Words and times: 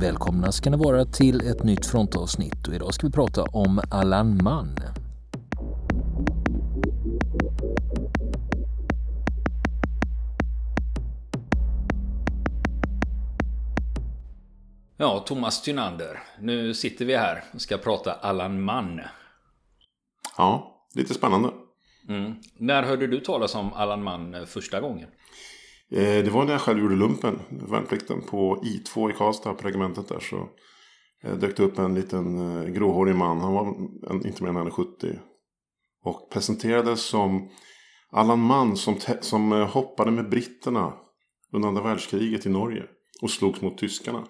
Välkomna 0.00 0.52
ska 0.52 0.70
ni 0.70 0.76
vara 0.76 1.04
till 1.04 1.48
ett 1.50 1.62
nytt 1.62 1.86
frontavsnitt 1.86 2.68
och 2.68 2.74
idag 2.74 2.94
ska 2.94 3.06
vi 3.06 3.12
prata 3.12 3.42
om 3.42 3.80
Allan 3.90 4.42
Mann. 4.42 4.76
Ja, 14.96 15.24
Thomas 15.26 15.62
Tynander. 15.62 16.22
Nu 16.40 16.74
sitter 16.74 17.04
vi 17.04 17.16
här 17.16 17.44
och 17.54 17.60
ska 17.60 17.78
prata 17.78 18.12
Allan 18.12 18.62
Mann. 18.62 19.00
Ja, 20.36 20.84
lite 20.94 21.14
spännande. 21.14 21.50
Mm. 22.08 22.34
När 22.58 22.82
hörde 22.82 23.06
du 23.06 23.20
talas 23.20 23.54
om 23.54 23.72
Allan 23.72 24.02
Mann 24.02 24.46
första 24.46 24.80
gången? 24.80 25.08
Eh, 25.90 26.24
det 26.24 26.30
var 26.30 26.44
när 26.44 26.52
jag 26.52 26.60
själv 26.60 26.78
gjorde 26.78 26.96
lumpen, 26.96 27.40
värnplikten, 27.50 28.22
på 28.22 28.56
I2 28.56 29.10
i 29.10 29.12
Karlstad, 29.12 29.54
på 29.54 29.68
regementet 29.68 30.08
där. 30.08 30.20
Så 30.20 30.48
eh, 31.24 31.34
dök 31.34 31.56
det 31.56 31.62
upp 31.62 31.78
en 31.78 31.94
liten 31.94 32.38
eh, 32.38 32.68
gråhårig 32.68 33.14
man, 33.14 33.40
han 33.40 33.52
var 33.52 33.76
inte 34.26 34.44
mer 34.44 34.60
än 34.60 34.70
70. 34.70 35.18
Och 36.04 36.30
presenterades 36.30 37.00
som 37.02 37.48
Allan 38.10 38.40
Mann 38.40 38.76
som, 38.76 38.96
som 39.20 39.52
hoppade 39.52 40.10
med 40.10 40.28
britterna 40.28 40.92
under 41.52 41.68
andra 41.68 41.82
världskriget 41.82 42.46
i 42.46 42.48
Norge. 42.48 42.84
Och 43.22 43.30
slogs 43.30 43.60
mot 43.60 43.78
tyskarna. 43.78 44.24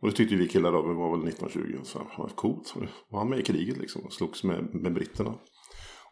Och 0.00 0.08
det 0.08 0.14
tyckte 0.14 0.36
vi 0.36 0.48
killar 0.48 0.72
då, 0.72 0.82
vi 0.82 0.94
var 0.94 1.10
väl 1.10 1.28
1920. 1.28 1.80
Så 1.84 1.98
han 1.98 2.06
var 2.26 2.28
coolt, 2.28 2.74
var 3.08 3.18
han 3.18 3.28
med 3.28 3.38
i 3.38 3.42
kriget 3.42 3.76
liksom 3.76 4.02
och 4.02 4.12
slogs 4.12 4.44
med, 4.44 4.74
med 4.74 4.94
britterna. 4.94 5.34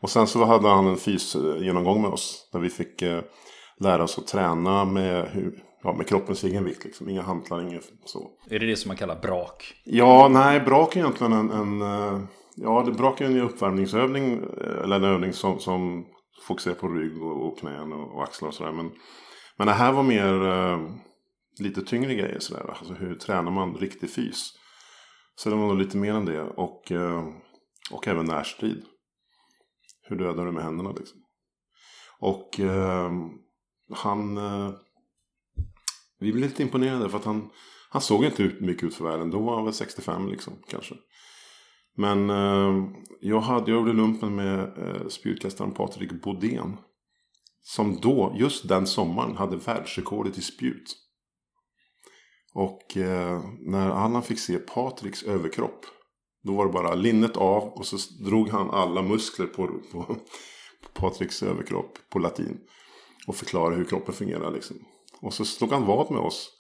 Och 0.01 0.11
sen 0.11 0.27
så 0.27 0.45
hade 0.45 0.69
han 0.69 0.87
en 0.87 0.97
fysgenomgång 0.97 2.03
med 2.03 2.11
oss. 2.11 2.49
Där 2.53 2.61
vi 2.61 2.71
fick 2.71 3.03
lära 3.81 4.03
oss 4.03 4.19
att 4.19 4.27
träna 4.27 4.85
med, 4.85 5.29
hur, 5.29 5.63
ja, 5.83 5.93
med 5.93 6.07
kroppens 6.07 6.45
egen 6.45 6.65
vikt. 6.65 6.85
Liksom. 6.85 7.09
Inga 7.09 7.23
hantlar, 7.23 7.63
inget 7.63 7.85
så. 8.05 8.31
Är 8.51 8.59
det 8.59 8.67
det 8.67 8.77
som 8.77 8.89
man 8.89 8.97
kallar 8.97 9.21
brak? 9.21 9.75
Ja, 9.85 10.29
nej, 10.29 10.61
brak 10.61 10.97
är 10.97 11.01
egentligen 11.01 11.33
en... 11.33 11.51
en 11.51 11.83
eh, 11.83 12.21
ja, 12.57 12.83
det 12.87 12.93
brak 12.93 13.21
är 13.21 13.25
en 13.25 13.41
uppvärmningsövning. 13.41 14.33
Eh, 14.33 14.83
eller 14.85 14.97
en 14.97 15.05
övning 15.05 15.33
som, 15.33 15.59
som 15.59 16.07
fokuserar 16.47 16.75
på 16.75 16.89
rygg 16.89 17.23
och, 17.23 17.47
och 17.47 17.59
knän 17.59 17.93
och, 17.93 18.15
och 18.15 18.23
axlar 18.23 18.49
och 18.49 18.55
sådär. 18.55 18.73
Men, 18.73 18.91
men 19.59 19.67
det 19.67 19.73
här 19.73 19.93
var 19.93 20.03
mer 20.03 20.47
uh, 20.47 20.91
lite 21.59 21.83
tyngre 21.83 22.15
grejer 22.15 22.39
sådär. 22.39 22.75
Alltså 22.79 22.95
hur 22.95 23.15
tränar 23.15 23.51
man 23.51 23.75
riktig 23.75 24.11
fys? 24.11 24.53
Så 25.35 25.51
det 25.51 25.57
var 25.57 25.67
nog 25.67 25.79
lite 25.79 25.97
mer 25.97 26.15
än 26.15 26.25
det. 26.25 26.43
Och, 26.43 26.93
och 27.93 28.09
även 28.09 28.27
närstrid. 28.27 28.85
Hur 30.03 30.17
dödar 30.17 30.47
du 30.47 30.53
med 30.53 30.65
händerna 30.65 30.91
liksom? 30.91 31.19
Och 32.21 32.61
han... 33.91 34.39
Eh, 34.39 34.71
vi 36.21 36.33
blev 36.33 36.49
lite 36.49 36.63
imponerade 36.63 37.11
för 37.11 37.19
att 37.19 37.25
han, 37.25 37.51
han 37.91 38.03
såg 38.03 38.25
inte 38.25 38.43
ut 38.43 38.61
mycket 38.61 38.85
ut 38.85 38.95
för 38.95 39.05
världen. 39.05 39.31
Då 39.31 39.41
var 39.41 39.55
han 39.55 39.65
väl 39.65 39.75
65 39.75 40.29
liksom 40.29 40.53
kanske. 40.69 40.95
Men 41.97 42.31
eh, 42.31 42.91
jag, 43.21 43.41
hade, 43.41 43.71
jag 43.71 43.81
gjorde 43.81 43.93
lumpen 43.93 44.35
med 44.35 44.79
eh, 44.79 45.09
spjutkastaren 45.09 45.75
Patrik 45.75 46.23
Bodén. 46.23 46.77
Som 47.63 48.01
då, 48.01 48.35
just 48.39 48.69
den 48.69 48.87
sommaren, 48.87 49.37
hade 49.37 49.57
världsrekordet 49.57 50.39
i 50.39 50.43
spjut. 50.43 50.97
Och 52.55 52.97
eh, 52.97 53.43
när 53.61 53.91
Allan 53.91 54.23
fick 54.23 54.39
se 54.39 54.59
Patriks 54.59 55.23
överkropp. 55.23 55.87
Då 56.43 56.55
var 56.55 56.67
det 56.67 56.73
bara 56.73 56.95
linnet 56.95 57.37
av 57.37 57.63
och 57.63 57.87
så 57.87 57.97
drog 58.25 58.49
han 58.49 58.71
alla 58.71 59.03
muskler 59.03 59.47
på, 59.47 59.67
på, 59.67 60.03
på 60.83 60.91
Patriks 60.95 61.43
överkropp 61.43 61.99
på 62.11 62.19
latin 62.19 62.61
och 63.27 63.37
förklara 63.37 63.75
hur 63.75 63.85
kroppen 63.85 64.15
fungerar. 64.15 64.51
Liksom. 64.51 64.77
Och 65.21 65.35
så 65.35 65.45
slog 65.45 65.73
han 65.73 65.87
vad 65.87 66.11
med 66.11 66.21
oss. 66.21 66.51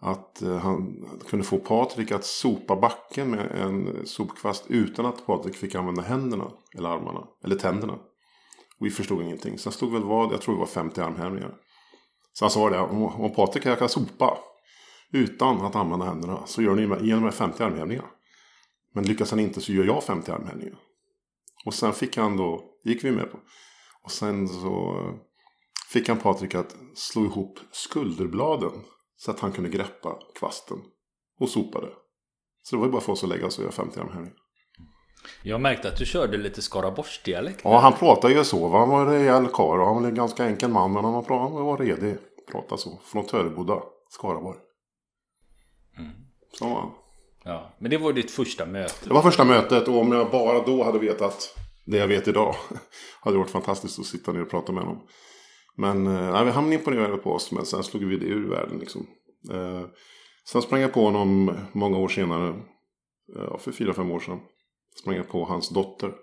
Att 0.00 0.42
eh, 0.42 0.56
han 0.56 1.08
kunde 1.28 1.44
få 1.44 1.58
Patrik 1.58 2.12
att 2.12 2.24
sopa 2.24 2.76
backen 2.76 3.30
med 3.30 3.50
en 3.50 4.06
sopkvast 4.06 4.64
utan 4.68 5.06
att 5.06 5.26
Patrik 5.26 5.56
fick 5.56 5.74
använda 5.74 6.02
händerna 6.02 6.50
eller 6.78 6.88
armarna 6.88 7.24
eller 7.44 7.56
tänderna. 7.56 7.98
Vi 8.78 8.90
förstod 8.90 9.22
ingenting. 9.22 9.58
Sen 9.58 9.72
stod 9.72 9.92
väl 9.92 10.02
vad, 10.02 10.32
jag 10.32 10.40
tror 10.40 10.54
det 10.54 10.60
var 10.60 10.66
50 10.66 11.00
armhävningar. 11.00 11.48
Sen 12.38 12.44
han 12.44 12.50
sa 12.50 12.70
det, 12.70 12.78
om 12.78 13.34
Patrik 13.34 13.78
kan 13.78 13.88
sopa 13.88 14.38
utan 15.12 15.60
att 15.60 15.76
använda 15.76 16.06
händerna 16.06 16.42
så 16.46 16.62
gör 16.62 16.74
ni 16.74 17.06
genom 17.06 17.32
50 17.32 17.62
armhävningar. 17.62 18.04
Men 18.94 19.04
lyckas 19.04 19.30
han 19.30 19.40
inte 19.40 19.60
så 19.60 19.72
gör 19.72 19.84
jag 19.84 20.04
50 20.04 20.32
armhävningar. 20.32 20.78
Och 21.64 21.74
sen 21.74 21.92
fick 21.92 22.16
han 22.16 22.36
då, 22.36 22.64
gick 22.84 23.04
vi 23.04 23.10
med 23.10 23.32
på. 23.32 23.38
Och 24.02 24.10
sen 24.10 24.48
så 24.48 24.96
fick 25.92 26.08
han 26.08 26.18
Patrik 26.18 26.54
att 26.54 26.76
slå 26.94 27.24
ihop 27.24 27.58
skulderbladen 27.72 28.72
så 29.16 29.30
att 29.30 29.40
han 29.40 29.52
kunde 29.52 29.70
greppa 29.70 30.18
kvasten 30.38 30.78
och 31.40 31.48
sopa 31.48 31.80
det. 31.80 31.92
Så 32.62 32.76
det 32.76 32.80
var 32.80 32.86
ju 32.86 32.92
bara 32.92 33.00
för 33.00 33.12
oss 33.12 33.22
att 33.22 33.28
lägga 33.28 33.46
oss 33.46 33.58
och 33.58 33.64
göra 33.64 33.72
50 33.72 34.00
armhävningar. 34.00 34.36
Jag 35.42 35.60
märkte 35.60 35.88
att 35.88 35.96
du 35.96 36.06
körde 36.06 36.36
lite 36.36 36.62
skaraborgsdialekt. 36.62 37.60
Ja, 37.64 37.78
han 37.78 37.92
pratade 37.92 38.34
ju 38.34 38.44
så. 38.44 38.68
Han 38.78 38.88
var 38.88 39.00
en 39.00 39.06
rejäl 39.06 39.46
karl 39.46 39.80
och 39.80 39.86
han 39.86 40.02
var 40.02 40.08
en 40.08 40.14
ganska 40.14 40.44
enkel 40.44 40.70
man. 40.70 40.92
Men 40.92 41.04
han 41.04 41.12
var, 41.12 41.38
han 41.38 41.52
var 41.52 41.78
redig. 41.78 42.16
Pratade 42.50 42.80
så. 42.80 43.00
Från 43.04 43.26
Töreboda, 43.26 43.82
Skaraborg. 44.10 44.58
Mm. 45.98 46.10
Så 46.58 46.68
var 46.68 46.80
han. 46.80 46.90
Ja, 47.44 47.76
men 47.78 47.90
det 47.90 47.98
var 47.98 48.12
ditt 48.12 48.30
första 48.30 48.66
möte. 48.66 49.08
Det 49.08 49.14
var 49.14 49.22
första 49.22 49.44
mötet 49.44 49.88
och 49.88 50.00
om 50.00 50.12
jag 50.12 50.30
bara 50.30 50.62
då 50.62 50.84
hade 50.84 50.98
vetat 50.98 51.58
det 51.84 51.96
jag 51.96 52.08
vet 52.08 52.28
idag. 52.28 52.54
hade 53.20 53.36
det 53.36 53.38
varit 53.38 53.50
fantastiskt 53.50 53.98
att 53.98 54.06
sitta 54.06 54.32
ner 54.32 54.42
och 54.42 54.50
prata 54.50 54.72
med 54.72 54.84
honom. 54.84 55.06
Men 55.76 56.06
eh, 56.06 56.52
han 56.52 56.72
imponerade 56.72 57.16
på 57.16 57.32
oss. 57.32 57.52
Men 57.52 57.66
sen 57.66 57.84
slog 57.84 58.04
vi 58.04 58.16
det 58.16 58.26
ur 58.26 58.48
världen 58.48 58.78
liksom. 58.78 59.06
Eh, 59.52 59.84
sen 60.52 60.62
sprang 60.62 60.80
jag 60.80 60.92
på 60.92 61.04
honom 61.04 61.58
många 61.72 61.98
år 61.98 62.08
senare. 62.08 62.48
Eh, 63.36 63.58
för 63.58 63.72
fyra, 63.72 63.94
fem 63.94 64.10
år 64.10 64.20
sedan. 64.20 64.40
Sprang 65.00 65.16
jag 65.16 65.28
på 65.28 65.44
hans 65.44 65.68
dotter. 65.68 66.14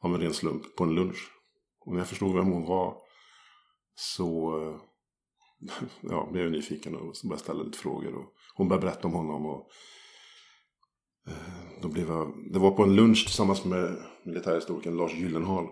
Av 0.00 0.14
en 0.14 0.20
ren 0.20 0.34
slump 0.34 0.76
på 0.76 0.84
en 0.84 0.94
lunch. 0.94 1.30
Och 1.80 1.92
när 1.92 2.00
jag 2.00 2.08
förstod 2.08 2.34
vem 2.34 2.52
hon 2.52 2.66
var. 2.66 2.96
Så 3.94 4.58
eh, 4.62 4.80
ja, 6.00 6.28
blev 6.32 6.44
jag 6.44 6.52
nyfiken 6.52 6.94
och 6.96 7.14
började 7.24 7.42
ställa 7.42 7.62
lite 7.62 7.78
frågor. 7.78 8.14
Och 8.14 8.34
hon 8.54 8.68
började 8.68 8.86
berätta 8.86 9.08
om 9.08 9.14
honom. 9.14 9.46
Och, 9.46 9.70
eh, 11.28 11.80
då 11.82 11.88
blev 11.88 12.08
jag, 12.08 12.34
det 12.52 12.58
var 12.58 12.70
på 12.70 12.82
en 12.82 12.96
lunch 12.96 13.24
tillsammans 13.26 13.64
med 13.64 13.96
militärhistorikern 14.24 14.96
Lars 14.96 15.14
Gyllenhaal. 15.14 15.68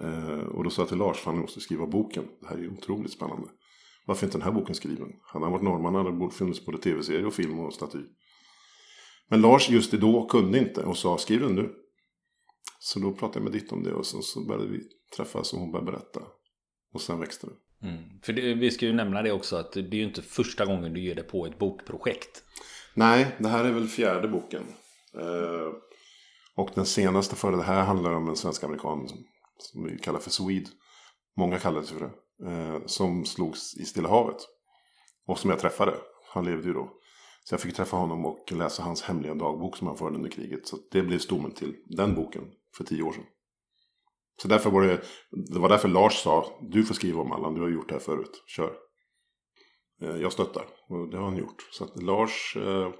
Eh, 0.00 0.46
och 0.46 0.64
då 0.64 0.70
sa 0.70 0.82
jag 0.82 0.88
till 0.88 0.98
Lars, 0.98 1.18
fan 1.18 1.34
ni 1.34 1.40
måste 1.40 1.60
skriva 1.60 1.86
boken. 1.86 2.24
Det 2.40 2.46
här 2.48 2.56
är 2.56 2.60
ju 2.60 2.70
otroligt 2.70 3.12
spännande. 3.12 3.48
Varför 4.06 4.22
är 4.22 4.26
inte 4.26 4.38
den 4.38 4.44
här 4.44 4.52
boken 4.52 4.74
skriven? 4.74 5.08
Hade 5.22 5.44
han 5.44 5.52
varit 5.52 5.64
norrman 5.64 5.94
hade 5.94 6.24
det 6.24 6.30
funnits 6.30 6.66
både 6.66 6.78
tv-serie 6.78 7.26
och 7.26 7.34
film 7.34 7.60
och 7.60 7.74
staty. 7.74 7.98
Men 9.28 9.40
Lars 9.40 9.70
just 9.70 9.92
då 9.92 10.26
kunde 10.26 10.58
inte 10.58 10.84
och 10.84 10.96
sa 10.96 11.18
skriv 11.18 11.40
den 11.40 11.54
nu. 11.54 11.72
Så 12.78 12.98
då 13.00 13.12
pratade 13.12 13.38
jag 13.38 13.44
med 13.44 13.52
Ditt 13.52 13.72
om 13.72 13.82
det 13.82 13.92
och 13.92 14.06
så, 14.06 14.22
så 14.22 14.46
började 14.46 14.68
vi 14.68 14.82
träffas 15.16 15.52
och 15.52 15.60
hon 15.60 15.72
började 15.72 15.92
berätta. 15.92 16.20
Och 16.94 17.00
sen 17.00 17.20
växte 17.20 17.46
det. 17.46 17.88
Mm. 17.88 18.02
För 18.22 18.32
det, 18.32 18.54
vi 18.54 18.70
ska 18.70 18.86
ju 18.86 18.92
nämna 18.92 19.22
det 19.22 19.32
också 19.32 19.56
att 19.56 19.72
det 19.72 19.80
är 19.80 19.94
ju 19.94 20.04
inte 20.04 20.22
första 20.22 20.64
gången 20.64 20.92
du 20.92 21.00
ger 21.00 21.14
dig 21.14 21.24
på 21.24 21.46
ett 21.46 21.58
bokprojekt. 21.58 22.42
Nej, 22.94 23.36
det 23.38 23.48
här 23.48 23.64
är 23.64 23.72
väl 23.72 23.88
fjärde 23.88 24.28
boken. 24.28 24.62
Eh, 25.14 25.72
och 26.54 26.70
den 26.74 26.86
senaste 26.86 27.36
före 27.36 27.56
det 27.56 27.62
här 27.62 27.84
handlar 27.84 28.12
om 28.12 28.28
en 28.28 28.36
svensk-amerikan 28.36 29.08
som 29.58 29.84
vi 29.84 29.98
kallar 29.98 30.18
för 30.18 30.30
Swede. 30.30 30.70
Många 31.36 31.58
kallar 31.58 31.80
det 31.80 31.86
för 31.86 32.00
det. 32.00 32.12
Eh, 32.50 32.86
som 32.86 33.24
slogs 33.24 33.76
i 33.76 33.84
Stilla 33.84 34.08
havet. 34.08 34.36
Och 35.26 35.38
som 35.38 35.50
jag 35.50 35.58
träffade. 35.58 35.94
Han 36.32 36.44
levde 36.44 36.68
ju 36.68 36.74
då. 36.74 36.90
Så 37.44 37.54
jag 37.54 37.60
fick 37.60 37.74
träffa 37.74 37.96
honom 37.96 38.26
och 38.26 38.52
läsa 38.52 38.82
hans 38.82 39.02
hemliga 39.02 39.34
dagbok 39.34 39.76
som 39.76 39.86
han 39.86 39.96
förde 39.96 40.16
under 40.16 40.30
kriget. 40.30 40.66
Så 40.66 40.78
det 40.90 41.02
blev 41.02 41.18
stommen 41.18 41.50
till 41.50 41.76
den 41.86 42.14
boken 42.14 42.42
för 42.76 42.84
tio 42.84 43.02
år 43.02 43.12
sedan. 43.12 43.24
Så 44.42 44.48
därför 44.48 44.70
var 44.70 44.82
det, 44.82 45.02
det 45.30 45.58
var 45.58 45.68
därför 45.68 45.88
Lars 45.88 46.22
sa, 46.22 46.58
du 46.60 46.84
får 46.84 46.94
skriva 46.94 47.22
om 47.22 47.32
Allan, 47.32 47.54
du 47.54 47.60
har 47.60 47.68
gjort 47.68 47.88
det 47.88 47.94
här 47.94 48.00
förut, 48.00 48.44
kör. 48.46 48.76
Eh, 50.02 50.16
jag 50.16 50.32
stöttar, 50.32 50.66
och 50.88 51.10
det 51.10 51.16
har 51.16 51.24
han 51.24 51.36
gjort. 51.36 51.68
Så 51.70 51.84
att 51.84 52.02
Lars 52.02 52.56
eh, 52.56 52.92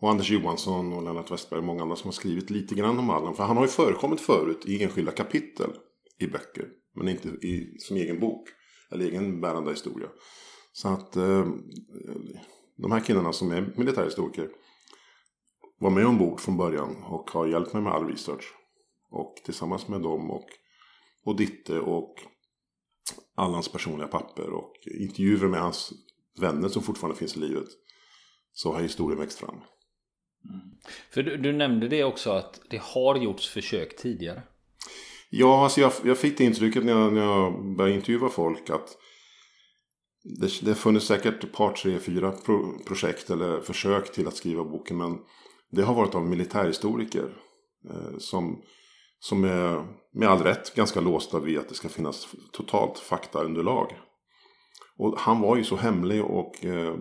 och 0.00 0.10
Anders 0.10 0.30
Johansson 0.30 0.92
och 0.92 1.02
Lennart 1.02 1.30
Westberg 1.30 1.58
och 1.58 1.64
många 1.64 1.82
andra 1.82 1.96
som 1.96 2.08
har 2.08 2.12
skrivit 2.12 2.50
lite 2.50 2.74
grann 2.74 2.98
om 2.98 3.10
Allan. 3.10 3.34
För 3.34 3.44
han 3.44 3.56
har 3.56 3.64
ju 3.64 3.70
förekommit 3.70 4.20
förut 4.20 4.66
i 4.66 4.82
enskilda 4.82 5.12
kapitel 5.12 5.70
i 6.18 6.26
böcker. 6.26 6.68
Men 6.94 7.08
inte 7.08 7.28
i, 7.28 7.76
som 7.78 7.96
egen 7.96 8.20
bok. 8.20 8.48
Eller 8.90 9.04
egen 9.04 9.40
bärande 9.40 9.70
historia. 9.70 10.08
Så 10.72 10.88
att 10.88 11.16
eh, 11.16 11.46
de 12.76 12.92
här 12.92 13.00
killarna 13.00 13.32
som 13.32 13.52
är 13.52 13.72
militärhistoriker 13.76 14.50
var 15.78 15.90
med 15.90 16.06
ombord 16.06 16.40
från 16.40 16.56
början 16.56 16.96
och 17.04 17.30
har 17.30 17.46
hjälpt 17.46 17.72
mig 17.72 17.82
med 17.82 17.92
all 17.92 18.06
research. 18.06 18.54
Och 19.10 19.36
tillsammans 19.44 19.88
med 19.88 20.00
dem 20.02 20.30
och, 20.30 20.46
och 21.24 21.36
Ditte 21.36 21.80
och 21.80 22.14
Allans 23.34 23.68
personliga 23.68 24.08
papper 24.08 24.50
och 24.50 24.72
intervjuer 25.00 25.48
med 25.48 25.60
hans 25.60 25.92
vänner 26.40 26.68
som 26.68 26.82
fortfarande 26.82 27.18
finns 27.18 27.36
i 27.36 27.40
livet. 27.40 27.68
Så 28.52 28.72
har 28.72 28.80
historien 28.80 29.18
växt 29.18 29.38
fram. 29.38 29.60
Mm. 30.48 30.60
För 31.10 31.22
du, 31.22 31.36
du, 31.36 31.52
nämnde 31.52 31.88
det 31.88 32.04
också 32.04 32.30
att 32.30 32.60
det 32.70 32.80
har 32.82 33.16
gjorts 33.16 33.48
försök 33.48 33.96
tidigare. 33.96 34.42
Ja, 35.30 35.64
alltså 35.64 35.80
jag, 35.80 35.92
jag 36.04 36.18
fick 36.18 36.38
det 36.38 36.44
intrycket 36.44 36.84
när 36.84 36.92
jag, 36.92 37.12
när 37.12 37.22
jag 37.22 37.76
började 37.76 37.96
intervjua 37.96 38.28
folk 38.28 38.70
att 38.70 38.96
det, 40.24 40.60
det 40.62 40.74
funnits 40.74 41.06
säkert 41.06 41.44
ett 41.44 41.52
par, 41.52 41.72
tre, 41.72 41.98
fyra 41.98 42.32
pro, 42.32 42.78
projekt 42.86 43.30
eller 43.30 43.60
försök 43.60 44.12
till 44.12 44.28
att 44.28 44.36
skriva 44.36 44.64
boken. 44.64 44.96
Men 44.96 45.18
det 45.70 45.82
har 45.82 45.94
varit 45.94 46.14
av 46.14 46.26
militärhistoriker. 46.26 47.36
Eh, 47.90 48.18
som, 48.18 48.62
som 49.18 49.44
är 49.44 49.86
med 50.12 50.28
all 50.28 50.42
rätt 50.42 50.74
ganska 50.74 51.00
låsta 51.00 51.40
vid 51.40 51.58
att 51.58 51.68
det 51.68 51.74
ska 51.74 51.88
finnas 51.88 52.28
totalt 52.52 52.98
faktaunderlag. 52.98 53.92
Och 54.98 55.18
han 55.18 55.40
var 55.40 55.56
ju 55.56 55.64
så 55.64 55.76
hemlig 55.76 56.24
och 56.24 56.64
eh, 56.64 56.96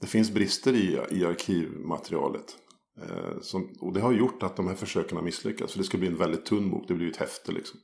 det 0.00 0.06
finns 0.06 0.30
brister 0.30 0.72
i, 0.72 0.98
i 1.10 1.24
arkivmaterialet. 1.24 2.56
Eh, 3.02 3.40
som, 3.40 3.74
och 3.80 3.92
det 3.92 4.00
har 4.00 4.12
gjort 4.12 4.42
att 4.42 4.56
de 4.56 4.66
här 4.66 4.74
försöken 4.74 5.16
har 5.16 5.24
misslyckats. 5.24 5.72
För 5.72 5.78
det 5.78 5.84
ska 5.84 5.98
bli 5.98 6.08
en 6.08 6.16
väldigt 6.16 6.46
tunn 6.46 6.70
bok, 6.70 6.84
det 6.88 6.94
blir 6.94 7.06
ju 7.06 7.12
ett 7.12 7.16
häfte 7.16 7.52
liksom. 7.52 7.80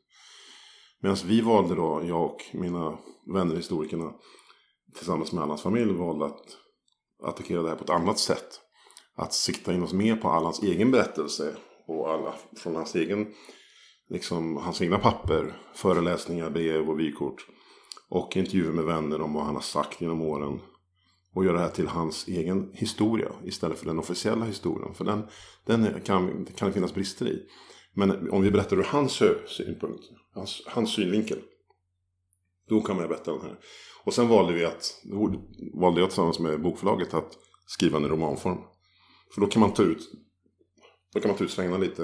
Medan 1.03 1.17
vi 1.25 1.41
valde 1.41 1.75
då, 1.75 2.03
jag 2.05 2.25
och 2.25 2.43
mina 2.53 2.99
vänner 3.35 3.57
historikerna 3.57 4.13
tillsammans 4.97 5.33
med 5.33 5.43
Allans 5.43 5.63
familj 5.63 5.93
valde 5.93 6.25
att 6.25 6.57
attackera 7.23 7.63
det 7.63 7.69
här 7.69 7.77
på 7.77 7.85
ett 7.85 7.91
annat 7.91 8.19
sätt. 8.19 8.61
Att 9.17 9.33
sikta 9.33 9.73
in 9.73 9.83
oss 9.83 9.93
mer 9.93 10.17
på 10.17 10.29
Allans 10.29 10.63
egen 10.63 10.91
berättelse 10.91 11.57
och 11.87 12.11
alla 12.11 12.35
från 12.57 12.77
hans 12.77 12.95
egen, 12.95 13.35
liksom 14.09 14.57
hans 14.57 14.83
egna 14.83 14.99
papper, 14.99 15.63
föreläsningar, 15.75 16.51
brev 16.51 16.91
och 16.91 17.01
vykort. 17.01 17.47
Och 18.09 18.37
intervjuer 18.37 18.73
med 18.73 18.85
vänner 18.85 19.21
om 19.21 19.35
vad 19.35 19.45
han 19.45 19.55
har 19.55 19.63
sagt 19.63 20.01
genom 20.01 20.23
åren. 20.23 20.61
Och 21.35 21.45
göra 21.45 21.57
det 21.57 21.63
här 21.63 21.71
till 21.71 21.89
hans 21.89 22.29
egen 22.29 22.71
historia 22.73 23.33
istället 23.45 23.79
för 23.79 23.87
den 23.87 23.99
officiella 23.99 24.45
historien. 24.45 24.95
För 24.95 25.05
den, 25.05 25.23
den 25.67 26.01
kan, 26.01 26.47
kan 26.57 26.69
det 26.69 26.75
finnas 26.75 26.95
brister 26.95 27.29
i. 27.29 27.47
Men 27.95 28.31
om 28.31 28.43
vi 28.43 28.51
berättar 28.51 28.77
ur 28.77 28.83
hans 28.83 29.23
synpunkt, 29.47 30.05
hans, 30.35 30.63
hans 30.67 30.95
synvinkel. 30.95 31.39
Då 32.69 32.81
kan 32.81 32.97
man 32.97 33.09
berätta 33.09 33.33
den 33.33 33.43
här. 33.43 33.59
Och 34.05 34.15
sen 34.15 34.29
valde 34.29 34.53
vi 34.53 34.65
att, 34.65 35.03
valde 35.75 36.01
jag 36.01 36.11
tillsammans 36.11 36.39
med 36.39 36.63
bokförlaget 36.63 37.15
att 37.15 37.33
skriva 37.67 37.99
den 37.99 38.09
i 38.09 38.13
romanform. 38.13 38.59
För 39.35 39.41
då 39.41 39.47
kan 39.47 39.61
man 39.61 39.73
ta 39.73 39.83
ut, 39.83 40.11
då 41.15 41.21
kan 41.21 41.29
man 41.29 41.39
ta 41.39 41.45
ut 41.45 41.51
svängarna 41.51 41.79
lite 41.79 42.03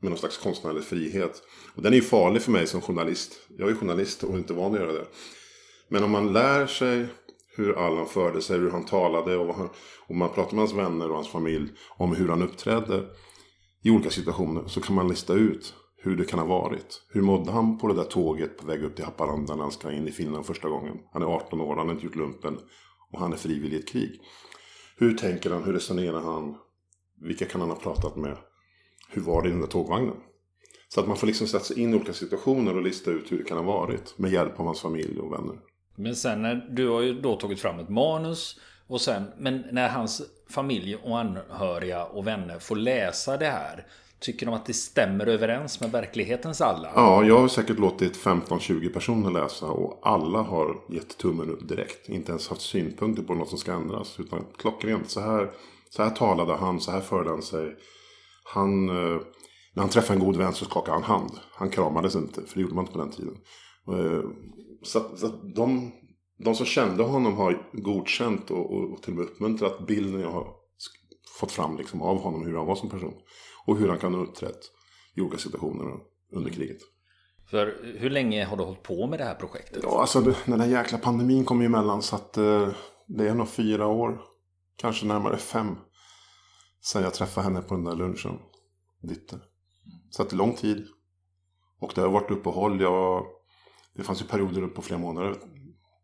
med 0.00 0.10
någon 0.10 0.18
slags 0.18 0.38
konstnärlig 0.38 0.84
frihet. 0.84 1.42
Och 1.74 1.82
den 1.82 1.92
är 1.92 1.96
ju 1.96 2.02
farlig 2.02 2.42
för 2.42 2.52
mig 2.52 2.66
som 2.66 2.80
journalist. 2.80 3.40
Jag 3.48 3.68
är 3.68 3.72
ju 3.72 3.78
journalist 3.78 4.24
och 4.24 4.36
inte 4.36 4.52
van 4.52 4.74
att 4.74 4.80
göra 4.80 4.92
det. 4.92 5.06
Men 5.88 6.04
om 6.04 6.10
man 6.10 6.32
lär 6.32 6.66
sig 6.66 7.06
hur 7.56 7.78
Allan 7.78 8.06
förde 8.06 8.42
sig, 8.42 8.58
hur 8.58 8.70
han 8.70 8.84
talade 8.84 9.36
och, 9.36 9.56
och 10.06 10.14
man 10.14 10.28
pratar 10.28 10.52
med 10.52 10.60
hans 10.60 10.72
vänner 10.72 11.08
och 11.08 11.14
hans 11.14 11.28
familj 11.28 11.70
om 11.96 12.14
hur 12.14 12.28
han 12.28 12.42
uppträdde 12.42 13.04
i 13.82 13.90
olika 13.90 14.10
situationer 14.10 14.62
så 14.66 14.80
kan 14.80 14.94
man 14.94 15.08
lista 15.08 15.34
ut 15.34 15.74
hur 15.96 16.16
det 16.16 16.24
kan 16.24 16.38
ha 16.38 16.46
varit. 16.46 17.02
Hur 17.08 17.22
mådde 17.22 17.52
han 17.52 17.78
på 17.78 17.88
det 17.88 17.94
där 17.94 18.04
tåget 18.04 18.58
på 18.58 18.66
väg 18.66 18.84
upp 18.84 18.96
till 18.96 19.04
Haparanda 19.04 19.54
när 19.54 19.62
han 19.62 19.72
ska 19.72 19.92
in 19.92 20.08
i 20.08 20.12
Finland 20.12 20.46
första 20.46 20.68
gången? 20.68 20.98
Han 21.12 21.22
är 21.22 21.26
18 21.26 21.60
år, 21.60 21.76
han 21.76 21.86
har 21.86 21.94
inte 21.94 22.06
gjort 22.06 22.16
lumpen 22.16 22.58
och 23.12 23.20
han 23.20 23.32
är 23.32 23.36
frivillig 23.36 23.76
i 23.76 23.80
ett 23.80 23.88
krig. 23.88 24.20
Hur 24.96 25.14
tänker 25.14 25.50
han? 25.50 25.64
Hur 25.64 25.72
resonerar 25.72 26.20
han? 26.20 26.56
Vilka 27.20 27.44
kan 27.44 27.60
han 27.60 27.70
ha 27.70 27.76
pratat 27.76 28.16
med? 28.16 28.36
Hur 29.08 29.22
var 29.22 29.42
det 29.42 29.48
i 29.48 29.50
den 29.50 29.60
där 29.60 29.66
tågvagnen? 29.66 30.16
Så 30.88 31.00
att 31.00 31.08
man 31.08 31.16
får 31.16 31.26
liksom 31.26 31.46
sätta 31.46 31.64
sig 31.64 31.80
in 31.80 31.92
i 31.92 31.96
olika 31.96 32.12
situationer 32.12 32.76
och 32.76 32.82
lista 32.82 33.10
ut 33.10 33.32
hur 33.32 33.38
det 33.38 33.44
kan 33.44 33.56
ha 33.58 33.64
varit 33.64 34.18
med 34.18 34.32
hjälp 34.32 34.60
av 34.60 34.66
hans 34.66 34.80
familj 34.80 35.20
och 35.20 35.32
vänner. 35.32 35.60
Men 35.96 36.16
sen 36.16 36.42
när 36.42 36.66
du 36.70 36.88
har 36.88 37.00
ju 37.00 37.20
då 37.20 37.36
tagit 37.36 37.60
fram 37.60 37.78
ett 37.78 37.88
manus 37.88 38.60
och 38.86 39.00
sen, 39.00 39.24
men 39.38 39.64
när 39.72 39.88
hans 39.88 40.22
familj 40.50 40.96
och 40.96 41.18
anhöriga 41.18 42.04
och 42.04 42.26
vänner 42.26 42.58
får 42.58 42.76
läsa 42.76 43.36
det 43.36 43.50
här 43.50 43.86
Tycker 44.18 44.46
de 44.46 44.54
att 44.54 44.66
det 44.66 44.74
stämmer 44.74 45.26
överens 45.26 45.80
med 45.80 45.92
verklighetens 45.92 46.60
alla? 46.60 46.90
Ja, 46.94 47.24
jag 47.24 47.38
har 47.38 47.48
säkert 47.48 47.78
låtit 47.78 48.16
15-20 48.16 48.92
personer 48.92 49.30
läsa 49.30 49.66
och 49.66 50.00
alla 50.02 50.42
har 50.42 50.76
gett 50.88 51.18
tummen 51.18 51.50
upp 51.50 51.68
direkt. 51.68 52.08
Inte 52.08 52.30
ens 52.30 52.48
haft 52.48 52.60
synpunkter 52.60 53.22
på 53.22 53.34
något 53.34 53.48
som 53.48 53.58
ska 53.58 53.72
ändras. 53.72 54.20
Utan 54.20 54.44
klockrent, 54.58 55.10
så 55.10 55.20
här, 55.20 55.50
så 55.90 56.02
här 56.02 56.10
talade 56.10 56.54
han, 56.54 56.80
så 56.80 56.90
här 56.90 57.00
förde 57.00 57.30
han 57.30 57.42
sig. 57.42 57.76
Han, 58.44 58.88
eh, 58.88 59.20
när 59.72 59.82
han 59.82 59.88
träffade 59.88 60.18
en 60.18 60.24
god 60.24 60.36
vän 60.36 60.52
så 60.52 60.64
skakade 60.64 60.92
han 60.92 61.02
hand. 61.02 61.30
Han 61.52 61.70
kramades 61.70 62.16
inte, 62.16 62.42
för 62.46 62.54
det 62.54 62.60
gjorde 62.60 62.74
man 62.74 62.84
inte 62.84 62.92
på 62.92 62.98
den 62.98 63.10
tiden. 63.10 63.36
Eh, 63.88 64.30
så, 64.86 65.16
så 65.16 65.26
de, 65.28 65.92
de 66.38 66.54
som 66.54 66.66
kände 66.66 67.02
honom 67.02 67.36
har 67.36 67.70
godkänt 67.72 68.50
och, 68.50 68.72
och, 68.72 68.92
och 68.92 69.02
till 69.02 69.12
och 69.12 69.18
med 69.18 69.26
uppmuntrat 69.26 69.86
bilden 69.86 70.20
jag 70.20 70.30
har 70.30 70.54
fått 71.40 71.52
fram 71.52 71.76
liksom 71.76 72.02
av 72.02 72.20
honom, 72.20 72.46
hur 72.46 72.56
han 72.56 72.66
var 72.66 72.76
som 72.76 72.90
person. 72.90 73.14
Och 73.66 73.76
hur 73.76 73.88
han 73.88 73.98
kan 73.98 74.14
ha 74.14 74.22
uppträtt 74.22 74.60
i 75.14 75.20
olika 75.20 75.38
situationer 75.38 76.00
under 76.32 76.50
kriget. 76.50 76.78
För 77.50 77.94
hur 77.98 78.10
länge 78.10 78.44
har 78.44 78.56
du 78.56 78.62
hållit 78.62 78.82
på 78.82 79.06
med 79.06 79.18
det 79.20 79.24
här 79.24 79.34
projektet? 79.34 79.82
Ja, 79.82 80.00
alltså 80.00 80.34
den 80.46 80.60
här 80.60 80.68
jäkla 80.68 80.98
pandemin 80.98 81.44
kom 81.44 81.60
ju 81.60 81.66
emellan 81.66 82.02
så 82.02 82.16
att 82.16 82.36
eh, 82.36 82.68
det 83.06 83.28
är 83.28 83.34
nog 83.34 83.48
fyra 83.48 83.86
år. 83.86 84.20
Kanske 84.76 85.06
närmare 85.06 85.36
fem. 85.36 85.76
Sen 86.80 87.02
jag 87.02 87.14
träffade 87.14 87.44
henne 87.44 87.62
på 87.62 87.74
den 87.74 87.84
där 87.84 87.96
lunchen. 87.96 88.38
Ditte. 89.02 89.38
Så 90.10 90.22
att 90.22 90.30
det 90.30 90.34
är 90.34 90.38
lång 90.38 90.54
tid. 90.54 90.86
Och 91.80 91.92
det 91.94 92.00
har 92.00 92.08
varit 92.08 92.30
uppehåll. 92.30 92.80
Jag, 92.80 93.26
det 93.96 94.02
fanns 94.02 94.22
ju 94.22 94.26
perioder 94.26 94.66
på 94.66 94.82
flera 94.82 95.00
månader. 95.00 95.36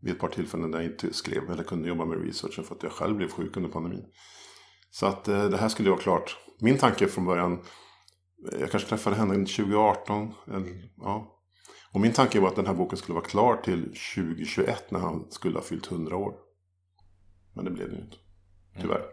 Vid 0.00 0.12
ett 0.12 0.20
par 0.20 0.28
tillfällen 0.28 0.70
där 0.70 0.80
jag 0.80 0.90
inte 0.90 1.12
skrev 1.12 1.50
eller 1.50 1.62
kunde 1.62 1.88
jobba 1.88 2.04
med 2.04 2.24
researchen 2.24 2.64
för 2.64 2.74
att 2.74 2.82
jag 2.82 2.92
själv 2.92 3.16
blev 3.16 3.28
sjuk 3.28 3.56
under 3.56 3.70
pandemin. 3.70 4.04
Så 4.90 5.06
att 5.06 5.28
eh, 5.28 5.44
det 5.44 5.56
här 5.56 5.68
skulle 5.68 5.90
vara 5.90 6.00
klart. 6.00 6.36
Min 6.60 6.78
tanke 6.78 7.08
från 7.08 7.24
början, 7.24 7.52
eh, 8.52 8.60
jag 8.60 8.70
kanske 8.70 8.88
träffade 8.88 9.16
henne 9.16 9.34
2018. 9.34 10.34
Eller, 10.46 10.90
ja. 10.96 11.38
Och 11.92 12.00
min 12.00 12.12
tanke 12.12 12.40
var 12.40 12.48
att 12.48 12.56
den 12.56 12.66
här 12.66 12.74
boken 12.74 12.98
skulle 12.98 13.14
vara 13.14 13.24
klar 13.24 13.56
till 13.56 13.82
2021 14.16 14.90
när 14.90 15.00
han 15.00 15.30
skulle 15.30 15.54
ha 15.54 15.62
fyllt 15.62 15.90
100 15.90 16.16
år. 16.16 16.34
Men 17.54 17.64
det 17.64 17.70
blev 17.70 17.90
det 17.90 17.96
ju 17.96 18.02
inte. 18.02 18.16
Tyvärr. 18.80 18.96
Mm. 18.96 19.08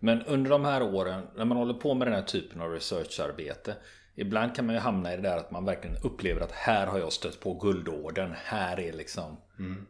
Men 0.00 0.22
under 0.22 0.50
de 0.50 0.64
här 0.64 0.82
åren 0.82 1.26
när 1.36 1.44
man 1.44 1.56
håller 1.56 1.74
på 1.74 1.94
med 1.94 2.06
den 2.06 2.14
här 2.14 2.22
typen 2.22 2.60
av 2.60 2.70
researcharbete. 2.70 3.76
Ibland 4.20 4.54
kan 4.54 4.66
man 4.66 4.74
ju 4.74 4.80
hamna 4.80 5.12
i 5.12 5.16
det 5.16 5.22
där 5.22 5.36
att 5.36 5.50
man 5.50 5.64
verkligen 5.64 5.96
upplever 5.96 6.40
att 6.40 6.52
här 6.52 6.86
har 6.86 6.98
jag 6.98 7.12
stött 7.12 7.40
på 7.40 7.54
guldorden. 7.54 8.32
Här 8.44 8.80
är 8.80 8.92
liksom 8.92 9.36
mm. 9.58 9.86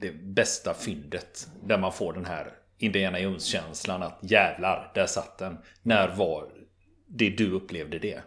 det 0.00 0.12
bästa 0.12 0.74
fyndet. 0.74 1.48
Där 1.62 1.78
man 1.78 1.92
får 1.92 2.12
den 2.12 2.24
här 2.24 2.52
Indiana 2.78 3.20
Jones-känslan 3.20 4.02
att 4.02 4.18
jävlar, 4.22 4.92
där 4.94 5.06
satt 5.06 5.38
den. 5.38 5.58
När 5.82 6.16
var 6.16 6.52
det 7.06 7.30
du 7.30 7.50
upplevde 7.50 7.98
det? 7.98 8.22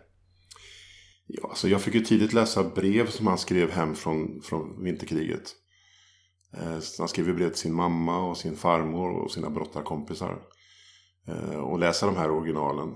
Ja, 1.28 1.48
alltså 1.50 1.68
jag 1.68 1.82
fick 1.82 1.96
ju 1.96 2.02
tidigt 2.02 2.34
läsa 2.34 2.64
brev 2.64 3.08
som 3.08 3.28
han 3.28 3.38
skrev 3.38 3.72
hem 3.72 3.96
från, 3.96 4.42
från 4.42 4.84
vinterkriget. 4.84 5.52
Eh, 6.58 6.80
han 7.00 7.08
skrev 7.08 7.28
ju 7.28 7.34
brev 7.34 7.50
till 7.50 7.60
sin 7.60 7.74
mamma 7.74 8.30
och 8.30 8.38
sin 8.38 8.56
farmor 8.56 9.24
och 9.24 9.32
sina 9.32 9.50
brottarkompisar. 9.50 10.42
Eh, 11.28 11.60
och 11.60 11.80
läsa 11.80 12.06
de 12.06 12.16
här 12.16 12.32
originalen. 12.32 12.96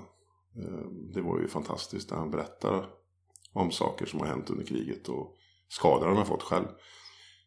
Ehm, 0.59 1.11
det 1.13 1.21
var 1.21 1.39
ju 1.39 1.47
fantastiskt. 1.47 2.11
när 2.11 2.17
han 2.17 2.31
berättar 2.31 2.89
om 3.53 3.71
saker 3.71 4.05
som 4.05 4.19
har 4.19 4.27
hänt 4.27 4.49
under 4.49 4.65
kriget 4.65 5.09
och 5.09 5.35
skador 5.69 6.07
han 6.07 6.17
har 6.17 6.25
fått 6.25 6.43
själv. 6.43 6.67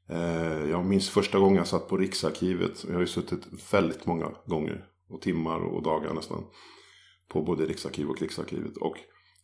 Ehm, 0.08 0.70
jag 0.70 0.84
minns 0.84 1.10
första 1.10 1.38
gången 1.38 1.56
jag 1.56 1.66
satt 1.66 1.88
på 1.88 1.96
Riksarkivet. 1.96 2.84
Jag 2.84 2.94
har 2.94 3.00
ju 3.00 3.06
suttit 3.06 3.72
väldigt 3.72 4.06
många 4.06 4.32
gånger. 4.46 4.86
Och 5.08 5.20
timmar 5.20 5.60
och 5.60 5.82
dagar 5.82 6.14
nästan. 6.14 6.44
På 7.28 7.42
både 7.42 7.66
Riksarkivet 7.66 8.10
och 8.10 8.18
Krigsarkivet. 8.18 8.76
Och 8.76 8.96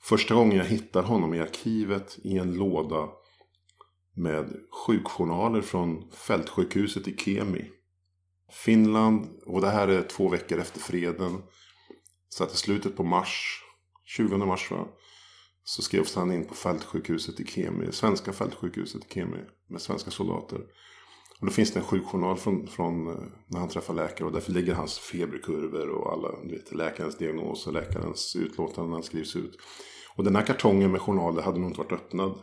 första 0.02 0.34
gången 0.34 0.56
jag 0.56 0.64
hittar 0.64 1.02
honom 1.02 1.34
i 1.34 1.40
arkivet 1.40 2.18
i 2.22 2.38
en 2.38 2.54
låda. 2.54 3.08
Med 4.14 4.56
sjukjournaler 4.86 5.60
från 5.60 6.10
fältsjukhuset 6.10 7.08
i 7.08 7.16
Kemi. 7.16 7.70
Finland. 8.52 9.26
Och 9.46 9.60
det 9.60 9.70
här 9.70 9.88
är 9.88 10.02
två 10.02 10.28
veckor 10.28 10.58
efter 10.58 10.80
freden. 10.80 11.42
Så 12.28 12.44
att 12.44 12.54
i 12.54 12.56
slutet 12.56 12.96
på 12.96 13.04
mars. 13.04 13.62
20 14.04 14.36
mars 14.36 14.70
va. 14.70 14.88
Så 15.64 15.82
skrevs 15.82 16.14
han 16.14 16.32
in 16.32 16.46
på 16.46 16.54
fältsjukhuset 16.54 17.40
i 17.40 17.44
Kemi. 17.44 17.92
Svenska 17.92 18.32
fältsjukhuset 18.32 19.04
i 19.04 19.14
Kemi. 19.14 19.38
Med 19.66 19.80
svenska 19.80 20.10
soldater. 20.10 20.60
Och 21.40 21.46
då 21.46 21.52
finns 21.52 21.72
det 21.72 21.78
en 21.78 21.86
sjukjournal 21.86 22.36
från, 22.36 22.66
från 22.66 23.08
eh, 23.08 23.22
när 23.46 23.60
han 23.60 23.68
träffar 23.68 23.94
läkare. 23.94 24.26
Och 24.26 24.32
därför 24.32 24.52
ligger 24.52 24.74
hans 24.74 24.98
feberkurvor 24.98 25.88
och 25.88 26.12
alla, 26.12 26.28
du 26.44 26.56
vet, 26.56 26.72
läkarens 26.72 27.18
diagnos 27.18 27.66
och 27.66 27.72
läkarens 27.72 28.36
utlåtande 28.36 28.88
när 28.90 28.96
han 28.96 29.02
skrivs 29.02 29.36
ut. 29.36 29.58
Och 30.16 30.24
den 30.24 30.36
här 30.36 30.46
kartongen 30.46 30.92
med 30.92 31.00
journaler 31.00 31.42
hade 31.42 31.58
nog 31.58 31.70
inte 31.70 31.78
varit 31.78 31.92
öppnad 31.92 32.38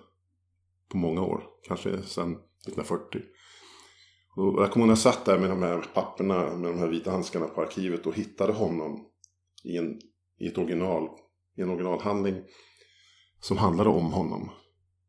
på 0.90 0.98
många 0.98 1.22
år. 1.22 1.44
Kanske 1.68 2.02
sedan 2.02 2.32
1940. 2.32 3.22
Och 4.36 4.62
jag 4.62 4.72
kommer 4.72 4.86
ihåg 4.86 4.88
när 4.88 4.88
jag 4.88 4.98
satt 4.98 5.26
där 5.26 5.40
med 5.40 5.50
de 5.50 5.64
här 5.64 5.86
papperna, 5.94 6.56
med 6.56 6.72
de 6.72 6.80
här 6.80 6.88
vita 6.88 7.12
handskarna 7.12 7.48
på 7.48 7.62
arkivet 7.62 8.06
och 8.06 8.16
hittade 8.16 8.54
honom 8.54 9.06
i, 9.66 9.78
en, 9.78 10.00
i 10.40 10.48
ett 10.48 10.58
original, 10.58 11.10
i 11.58 11.62
en 11.62 11.70
originalhandling 11.70 12.36
som 13.40 13.58
handlade 13.58 13.90
om 13.90 14.12
honom. 14.14 14.52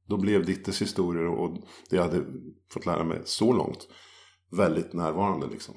Då 0.09 0.17
blev 0.17 0.45
Dittes 0.45 0.83
historier 0.83 1.27
och 1.27 1.57
det 1.91 1.97
jag 1.97 2.03
hade 2.03 2.25
fått 2.71 2.87
lära 2.87 3.05
mig 3.05 3.21
så 3.25 3.53
långt 3.53 3.89
väldigt 4.51 4.93
närvarande 4.93 5.47
liksom. 5.47 5.75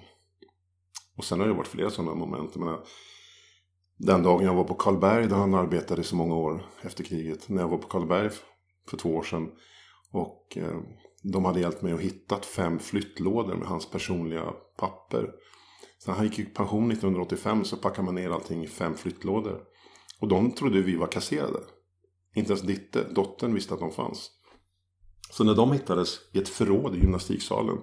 Och 1.18 1.26
sen 1.26 1.40
har 1.40 1.48
det 1.48 1.54
varit 1.54 1.68
flera 1.68 1.90
sådana 1.90 2.16
moment. 2.16 2.52
Jag 2.54 2.66
menar, 2.66 2.84
den 3.98 4.24
dagen 4.24 4.46
jag 4.46 4.56
var 4.56 4.64
på 4.64 4.74
Karlberg 4.74 5.28
där 5.28 5.36
han 5.36 5.54
arbetade 5.54 6.04
så 6.04 6.16
många 6.16 6.36
år 6.36 6.66
efter 6.82 7.04
kriget. 7.04 7.50
När 7.50 7.62
jag 7.62 7.70
var 7.70 7.78
på 7.78 7.88
Karlberg 7.88 8.30
för 8.90 8.98
två 8.98 9.16
år 9.16 9.24
sedan. 9.24 9.52
Och 10.12 10.58
eh, 10.58 10.80
de 11.24 11.46
hade 11.46 11.60
hjälpt 11.60 11.82
mig 11.82 11.94
att 11.94 12.00
hitta 12.00 12.40
fem 12.40 12.80
flyttlådor 12.80 13.56
med 13.56 13.68
hans 13.68 13.92
personliga 13.92 14.54
papper. 14.78 15.32
Så 16.00 16.12
när 16.12 16.18
han 16.18 16.26
gick 16.26 16.40
i 16.40 16.46
pension 16.46 16.92
1985 16.92 17.66
så 17.66 17.78
packade 17.78 18.06
man 18.06 18.16
ner 18.16 18.30
allting 18.30 18.64
i 18.64 18.68
fem 18.68 18.98
flyttlådor. 18.98 19.60
Och 20.20 20.28
de 20.28 20.52
trodde 20.52 20.82
vi 20.82 20.96
var 20.96 21.08
kasserade. 21.08 21.60
Inte 22.36 22.52
ens 22.52 22.62
Ditte, 22.62 23.04
dottern, 23.04 23.54
visste 23.54 23.74
att 23.74 23.80
de 23.80 23.92
fanns. 23.92 24.32
Så 25.32 25.44
när 25.44 25.56
de 25.56 25.72
hittades 25.72 26.20
i 26.34 26.40
ett 26.40 26.50
förråd 26.50 26.96
i 26.96 27.00
gymnastiksalen 27.00 27.78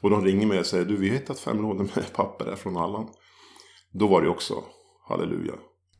och 0.00 0.10
de 0.10 0.24
ringer 0.24 0.46
mig 0.46 0.58
och 0.58 0.66
säger 0.66 0.84
du 0.84 0.96
vi 0.96 1.08
har 1.08 1.16
hittat 1.16 1.40
fem 1.40 1.62
lådor 1.62 1.88
med 1.94 2.12
papper 2.12 2.44
här 2.44 2.56
från 2.56 2.76
Allan. 2.76 3.08
Då 3.92 4.06
var 4.06 4.22
det 4.22 4.28
också 4.28 4.64
halleluja. 5.08 5.54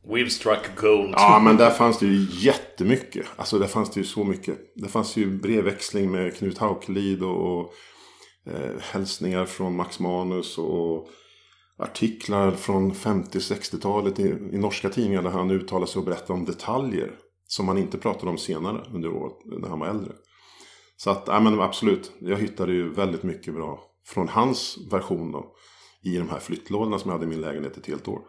We've 0.07 0.29
struck 0.29 0.75
gold. 0.75 1.13
Ja 1.17 1.39
men 1.43 1.57
där 1.57 1.69
fanns 1.69 1.99
det 1.99 2.05
ju 2.05 2.27
jättemycket. 2.31 3.25
Alltså 3.35 3.59
där 3.59 3.67
fanns 3.67 3.91
det 3.91 3.99
ju 3.99 4.05
så 4.05 4.23
mycket. 4.23 4.57
Det 4.75 4.87
fanns 4.87 5.17
ju 5.17 5.37
brevväxling 5.37 6.11
med 6.11 6.37
Knut 6.37 6.57
Haukelid 6.57 7.23
och, 7.23 7.59
och 7.59 7.73
eh, 8.45 8.79
hälsningar 8.79 9.45
från 9.45 9.75
Max 9.75 9.99
Manus 9.99 10.57
och 10.57 11.09
artiklar 11.77 12.51
från 12.51 12.93
50-60-talet 12.93 14.19
i, 14.19 14.23
i 14.51 14.57
norska 14.57 14.89
tidningar 14.89 15.21
där 15.21 15.29
han 15.29 15.51
uttalade 15.51 15.91
sig 15.91 15.99
och 15.99 16.05
berättade 16.05 16.33
om 16.33 16.45
detaljer 16.45 17.11
som 17.47 17.67
han 17.67 17.77
inte 17.77 17.97
pratade 17.97 18.29
om 18.29 18.37
senare 18.37 18.85
under 18.93 19.13
året 19.13 19.37
när 19.61 19.69
han 19.69 19.79
var 19.79 19.87
äldre. 19.87 20.13
Så 20.97 21.09
att, 21.09 21.23
ja 21.27 21.39
men 21.39 21.59
absolut. 21.59 22.11
Jag 22.19 22.37
hittade 22.37 22.73
ju 22.73 22.93
väldigt 22.93 23.23
mycket 23.23 23.53
bra 23.53 23.83
från 24.05 24.27
hans 24.27 24.77
version 24.91 25.31
då. 25.31 25.55
I 26.03 26.17
de 26.17 26.29
här 26.29 26.39
flyttlådorna 26.39 26.99
som 26.99 27.11
jag 27.11 27.17
hade 27.17 27.25
i 27.25 27.29
min 27.29 27.41
lägenhet 27.41 27.77
ett 27.77 27.87
helt 27.87 28.07
år. 28.07 28.21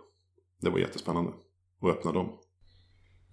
Det 0.60 0.70
var 0.70 0.78
jättespännande. 0.78 1.32
Att 1.82 1.90
öppna 1.90 2.12
dem. 2.12 2.38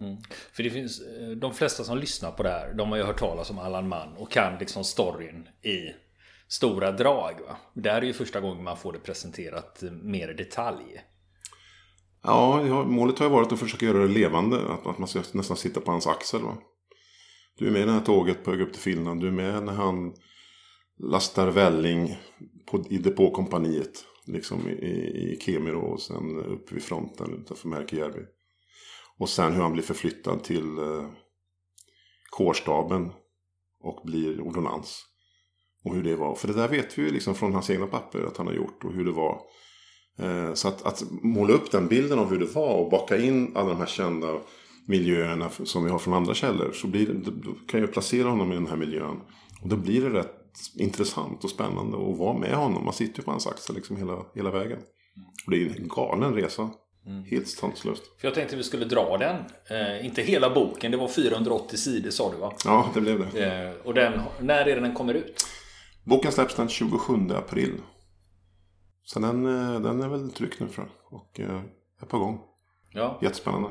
Mm. 0.02 0.18
För 0.54 0.64
det 0.64 0.70
finns, 0.70 1.02
eh, 1.02 1.30
de 1.30 1.54
flesta 1.54 1.84
som 1.84 1.98
lyssnar 1.98 2.32
på 2.32 2.44
det 2.44 2.50
här, 2.50 2.74
de 2.74 2.90
har 2.90 2.98
ju 2.98 3.04
hört 3.04 3.20
talas 3.20 3.50
om 3.50 3.60
Allan 3.60 3.88
Mann 3.88 4.18
och 4.18 4.32
kan 4.32 4.60
liksom 4.60 4.84
storyn 4.84 5.48
i 5.62 6.03
stora 6.54 6.92
drag. 6.92 7.40
Va? 7.48 7.58
Det 7.74 7.90
här 7.90 8.02
är 8.02 8.06
ju 8.06 8.14
första 8.14 8.42
gången 8.42 8.64
man 8.64 8.78
får 8.78 8.94
det 8.94 9.00
presenterat 9.00 9.84
mer 9.92 10.30
i 10.30 10.34
detalj. 10.34 11.02
Ja, 12.24 12.68
ja, 12.68 12.84
målet 12.84 13.20
har 13.20 13.26
ju 13.26 13.32
varit 13.32 13.52
att 13.52 13.60
försöka 13.60 13.86
göra 13.86 13.98
det 13.98 14.14
levande. 14.14 14.74
Att, 14.74 14.88
att 14.88 14.98
man 14.98 15.08
ska 15.08 15.22
nästan 15.32 15.58
sitta 15.58 15.82
på 15.82 15.92
hans 15.92 16.08
axel. 16.08 16.42
Va? 16.42 16.58
Du 17.58 17.68
är 17.68 17.72
med 17.72 17.82
i 17.82 17.86
det 17.86 17.92
här 17.92 18.02
tåget 18.02 18.44
på 18.44 18.52
väg 18.52 18.62
upp 18.62 18.74
till 18.74 18.82
Finland. 18.82 19.22
Du 19.22 19.28
är 19.28 19.32
med 19.32 19.64
när 19.64 19.74
han 19.74 20.14
lastar 21.00 21.48
välling 21.48 22.18
på, 22.66 22.84
i 22.90 22.98
depåkompaniet. 22.98 24.06
Liksom 24.26 24.70
i, 24.70 24.74
i 24.74 25.40
Kemiro 25.42 25.80
och 25.80 26.02
sen 26.02 26.38
uppe 26.38 26.74
vid 26.74 26.84
fronten 26.84 27.34
utanför 27.42 27.68
Märkejärvi. 27.68 28.26
Och 29.18 29.30
sen 29.30 29.54
hur 29.54 29.62
han 29.62 29.74
blir 29.74 29.84
förflyttad 29.84 30.44
till 30.44 30.78
eh, 30.78 31.10
kårstaben 32.30 33.12
och 33.80 34.02
blir 34.06 34.42
ordonnans. 34.42 35.13
Och 35.84 35.96
hur 35.96 36.04
det 36.04 36.16
var. 36.16 36.36
För 36.36 36.48
det 36.48 36.54
där 36.54 36.68
vet 36.68 36.98
vi 36.98 37.02
ju 37.02 37.12
liksom 37.12 37.36
från 37.36 37.54
hans 37.54 37.70
egna 37.70 37.88
papper 37.88 38.24
att 38.28 38.38
han 38.38 38.48
har 38.48 38.54
gjort 38.54 38.84
och 38.84 38.94
hur 38.94 39.06
det 39.06 39.12
var. 39.12 39.40
Eh, 40.20 40.54
så 40.54 40.68
att, 40.68 40.86
att 40.86 41.04
måla 41.22 41.54
upp 41.54 41.72
den 41.72 41.88
bilden 41.88 42.20
av 42.20 42.30
hur 42.30 42.40
det 42.40 42.56
var 42.56 42.76
och 42.76 42.92
baka 42.92 43.18
in 43.18 43.52
alla 43.56 43.70
de 43.70 43.78
här 43.78 43.86
kända 43.86 44.40
miljöerna 44.88 45.50
som 45.64 45.84
vi 45.84 45.90
har 45.92 46.00
från 46.00 46.14
andra 46.14 46.34
källor. 46.34 46.72
Så 46.74 46.88
blir 46.88 47.08
det, 47.08 47.32
kan 47.68 47.80
jag 47.80 47.94
placera 47.94 48.30
honom 48.30 48.52
i 48.52 48.56
den 48.56 48.68
här 48.68 48.76
miljön. 48.76 49.20
Och 49.62 49.70
då 49.70 49.76
blir 49.76 50.02
det 50.02 50.10
rätt 50.10 50.40
intressant 50.76 51.44
och 51.44 51.50
spännande 51.50 51.98
att 51.98 52.18
vara 52.18 52.38
med 52.38 52.56
honom. 52.56 52.86
Man 52.86 52.94
sitter 52.94 53.20
ju 53.20 53.24
på 53.24 53.32
hans 53.32 53.48
axel 53.48 53.76
liksom 53.76 53.98
hela, 53.98 54.26
hela 54.36 54.52
vägen. 54.52 54.80
Och 55.46 55.52
det 55.52 55.58
är 55.58 55.82
en 55.82 55.88
galen 55.88 56.34
resa. 56.34 56.70
Mm. 57.06 57.24
Helt 57.24 57.48
sanslöst. 57.48 58.04
För 58.22 58.28
jag 58.28 58.36
tänkte 58.36 58.56
vi 58.56 58.64
skulle 58.64 58.86
dra 58.86 59.18
den. 59.18 59.36
Eh, 59.70 60.06
inte 60.06 60.22
hela 60.22 60.50
boken, 60.50 60.92
det 60.92 60.98
var 60.98 61.08
480 61.08 61.78
sidor 61.78 62.10
sa 62.10 62.32
du 62.32 62.38
va? 62.38 62.54
Ja, 62.66 62.92
det 62.94 63.02
blev 63.02 63.26
det. 63.34 63.46
Eh, 63.46 63.88
och 63.88 63.94
den, 63.94 64.22
när 64.40 64.66
är 64.66 64.76
det 64.76 64.82
den 64.82 64.94
kommer 64.94 65.14
ut? 65.14 65.46
Boken 66.04 66.32
släpps 66.32 66.56
den 66.56 66.70
27 66.70 67.32
april. 67.32 67.82
Så 69.04 69.20
den, 69.20 69.46
eh, 69.46 69.82
den 69.82 70.02
är 70.02 70.08
väl 70.08 70.32
tryckt 70.32 70.60
nu 70.60 70.68
tror 70.68 70.88
jag. 70.88 71.20
Och 71.20 71.40
eh, 71.40 71.62
är 72.02 72.06
på 72.06 72.20
gång. 72.20 72.42
Ja. 72.94 73.20
Jättespännande. 73.22 73.70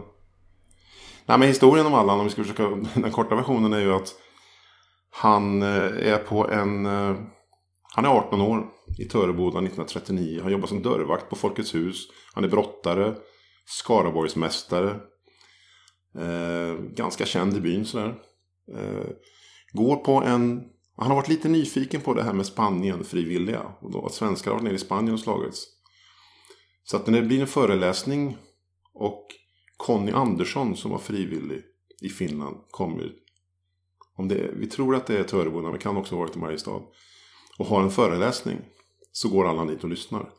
Nej 1.27 1.39
men 1.39 1.49
historien 1.49 1.87
om 1.87 1.95
Allan, 1.95 2.19
om 2.19 2.25
vi 2.25 2.31
ska 2.31 2.43
försöka, 2.43 2.69
den 2.95 3.11
korta 3.11 3.35
versionen 3.35 3.73
är 3.73 3.81
ju 3.81 3.93
att 3.93 4.15
han 5.11 5.62
eh, 5.62 6.12
är 6.12 6.19
på 6.19 6.49
en, 6.49 6.87
han 7.95 8.05
är 8.05 8.09
18 8.09 8.41
år 8.41 8.67
i 8.99 9.05
Töreboda 9.05 9.59
1939. 9.59 10.41
Han 10.43 10.53
jobbar 10.53 10.67
som 10.67 10.83
dörrvakt 10.83 11.31
på 11.31 11.37
Folkets 11.37 11.75
hus. 11.75 12.07
Han 12.35 12.45
är 12.45 12.49
brottare, 12.49 13.15
Skaraborgsmästare. 13.67 15.01
Eh, 16.19 16.75
ganska 16.75 17.27
känd 17.27 17.57
i 17.57 17.61
byn 17.61 17.85
sådär. 17.85 18.15
Eh, 18.75 19.07
går 19.73 19.97
på 19.97 20.12
en 20.12 20.65
han 21.02 21.11
har 21.11 21.16
varit 21.16 21.28
lite 21.28 21.49
nyfiken 21.49 22.00
på 22.00 22.14
det 22.14 22.23
här 22.23 22.32
med 22.32 22.47
Spanien 22.47 23.04
frivilliga. 23.04 23.62
Och 23.80 23.90
då 23.90 24.06
att 24.06 24.14
svenskar 24.14 24.50
har 24.50 24.59
varit 24.59 24.64
nere 24.64 24.75
i 24.75 24.78
Spanien 24.78 25.14
och 25.14 25.21
slagits. 25.21 25.66
Så 26.85 26.97
att 26.97 27.06
när 27.06 27.21
det 27.21 27.26
blir 27.26 27.40
en 27.40 27.47
föreläsning 27.47 28.37
och 28.94 29.26
Conny 29.76 30.12
Andersson 30.12 30.76
som 30.76 30.90
var 30.90 30.99
frivillig 30.99 31.62
i 32.02 32.09
Finland 32.09 32.56
kommer. 32.71 33.12
Om 34.16 34.28
det, 34.28 34.50
vi 34.56 34.66
tror 34.66 34.97
att 34.97 35.06
det 35.06 35.18
är 35.18 35.25
Töreboda 35.25 35.71
men 35.71 35.78
kan 35.78 35.97
också 35.97 36.14
ha 36.14 36.21
varit 36.21 36.37
i 36.37 36.38
Mariestad. 36.38 36.82
Och 37.59 37.66
har 37.66 37.82
en 37.82 37.90
föreläsning. 37.90 38.59
Så 39.12 39.28
går 39.28 39.49
alla 39.49 39.64
dit 39.64 39.85
och 39.85 39.90
lyssnar. 39.90 40.30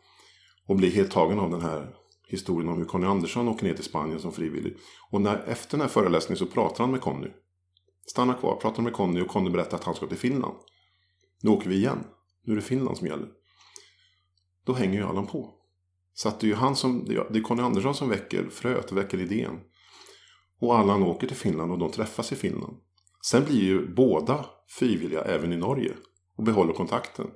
Och 0.67 0.75
blir 0.75 0.91
helt 0.91 1.11
tagen 1.11 1.39
av 1.39 1.51
den 1.51 1.61
här 1.61 1.95
historien 2.27 2.69
om 2.69 2.77
hur 2.77 2.85
Conny 2.85 3.05
Andersson 3.05 3.47
åker 3.47 3.65
ner 3.65 3.73
till 3.73 3.83
Spanien 3.83 4.19
som 4.19 4.31
frivillig. 4.31 4.77
Och 5.11 5.21
när, 5.21 5.43
efter 5.47 5.71
den 5.71 5.81
här 5.81 5.87
föreläsningen 5.87 6.37
så 6.37 6.45
pratar 6.45 6.83
han 6.83 6.91
med 6.91 7.01
Conny. 7.01 7.27
Stanna 8.05 8.33
kvar, 8.33 8.55
prata 8.55 8.81
med 8.81 8.93
Conny 8.93 9.21
och 9.21 9.27
Conny 9.27 9.49
berättar 9.49 9.77
att 9.77 9.83
han 9.83 9.95
ska 9.95 10.07
till 10.07 10.17
Finland. 10.17 10.55
Nu 11.41 11.49
åker 11.49 11.69
vi 11.69 11.75
igen. 11.75 12.03
Nu 12.45 12.51
är 12.53 12.55
det 12.55 12.61
Finland 12.61 12.97
som 12.97 13.07
gäller. 13.07 13.27
Då 14.65 14.73
hänger 14.73 14.99
ju 14.99 15.05
Allan 15.05 15.27
på. 15.27 15.53
Så 16.13 16.27
att 16.27 16.39
det 16.39 16.45
är 16.45 16.49
ju 16.49 16.55
han 16.55 16.75
som, 16.75 17.05
det 17.05 17.39
är 17.39 17.41
Conny 17.41 17.61
Andersson 17.61 17.95
som 17.95 18.09
väcker 18.09 18.49
fröet, 18.49 18.91
väcker 18.91 19.21
idén. 19.21 19.59
Och 20.59 20.77
Allan 20.77 21.03
åker 21.03 21.27
till 21.27 21.35
Finland 21.35 21.71
och 21.71 21.79
de 21.79 21.91
träffas 21.91 22.31
i 22.31 22.35
Finland. 22.35 22.77
Sen 23.25 23.45
blir 23.45 23.61
ju 23.61 23.93
båda 23.93 24.45
frivilliga 24.67 25.21
även 25.21 25.53
i 25.53 25.57
Norge. 25.57 25.93
Och 26.35 26.43
behåller 26.43 26.73
kontakten. 26.73 27.27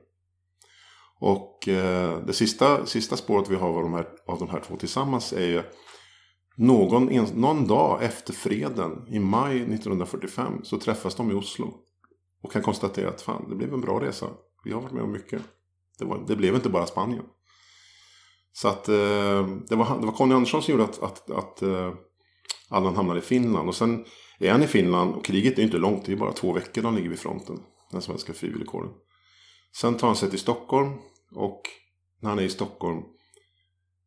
Och 1.19 1.67
eh, 1.67 2.19
det 2.25 2.33
sista, 2.33 2.85
sista 2.85 3.17
spåret 3.17 3.49
vi 3.49 3.55
har 3.55 3.69
av 3.69 3.83
de, 3.83 3.93
här, 3.93 4.07
av 4.27 4.39
de 4.39 4.49
här 4.49 4.59
två 4.59 4.75
tillsammans 4.75 5.33
är 5.33 5.47
ju 5.47 5.63
någon, 6.57 7.09
en, 7.09 7.25
någon 7.25 7.67
dag 7.67 8.03
efter 8.03 8.33
freden 8.33 9.05
i 9.07 9.19
maj 9.19 9.55
1945 9.55 10.59
så 10.63 10.77
träffas 10.77 11.15
de 11.15 11.31
i 11.31 11.33
Oslo. 11.33 11.73
Och 12.43 12.51
kan 12.51 12.61
konstatera 12.61 13.09
att 13.09 13.21
fan, 13.21 13.49
det 13.49 13.55
blev 13.55 13.73
en 13.73 13.81
bra 13.81 14.01
resa. 14.01 14.27
Vi 14.63 14.71
har 14.71 14.81
varit 14.81 14.93
med 14.93 15.03
om 15.03 15.11
mycket. 15.11 15.41
Det, 15.99 16.05
var, 16.05 16.23
det 16.27 16.35
blev 16.35 16.55
inte 16.55 16.69
bara 16.69 16.85
Spanien. 16.85 17.23
Så 18.53 18.67
att 18.67 18.89
eh, 18.89 19.47
det, 19.69 19.75
var, 19.75 19.99
det 19.99 20.05
var 20.05 20.11
Conny 20.11 20.35
Andersson 20.35 20.61
som 20.61 20.71
gjorde 20.71 20.83
att, 20.83 21.03
att, 21.03 21.31
att 21.31 21.61
eh, 21.61 21.93
Allan 22.69 22.95
hamnade 22.95 23.19
i 23.19 23.23
Finland. 23.23 23.69
Och 23.69 23.75
sen 23.75 24.05
är 24.39 24.51
han 24.51 24.63
i 24.63 24.67
Finland 24.67 25.15
och 25.15 25.25
kriget 25.25 25.59
är 25.59 25.63
inte 25.63 25.77
långt. 25.77 26.05
Det 26.05 26.11
är 26.11 26.15
bara 26.15 26.31
två 26.31 26.53
veckor 26.53 26.81
de 26.81 26.95
ligger 26.95 27.09
vid 27.09 27.19
fronten. 27.19 27.59
Den 27.91 28.01
svenska 28.01 28.33
frivilligkåren. 28.33 28.89
Sen 29.75 29.97
tar 29.97 30.07
han 30.07 30.15
sig 30.15 30.29
till 30.29 30.39
Stockholm. 30.39 30.93
Och 31.35 31.61
när 32.21 32.29
han 32.29 32.39
är 32.39 32.43
i 32.43 32.49
Stockholm 32.49 33.03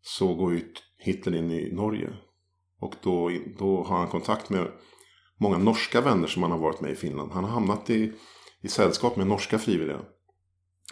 så 0.03 0.35
går 0.35 0.53
ju 0.53 0.75
Hitler 0.99 1.35
in 1.35 1.51
i 1.51 1.73
Norge. 1.73 2.13
Och 2.81 2.95
då, 3.03 3.31
då 3.59 3.85
har 3.85 3.99
han 3.99 4.09
kontakt 4.09 4.51
med 4.51 4.67
många 5.41 5.59
norska 5.59 6.01
vänner 6.01 6.27
som 6.27 6.43
han 6.43 6.53
har 6.53 6.59
varit 6.59 6.81
med 6.81 6.91
i 6.91 6.97
Finland. 6.97 7.33
Han 7.33 7.45
har 7.45 7.51
hamnat 7.51 7.91
i, 7.91 8.13
i 8.61 8.69
sällskap 8.69 9.17
med 9.17 9.27
norska 9.27 9.59
frivilliga. 9.59 10.01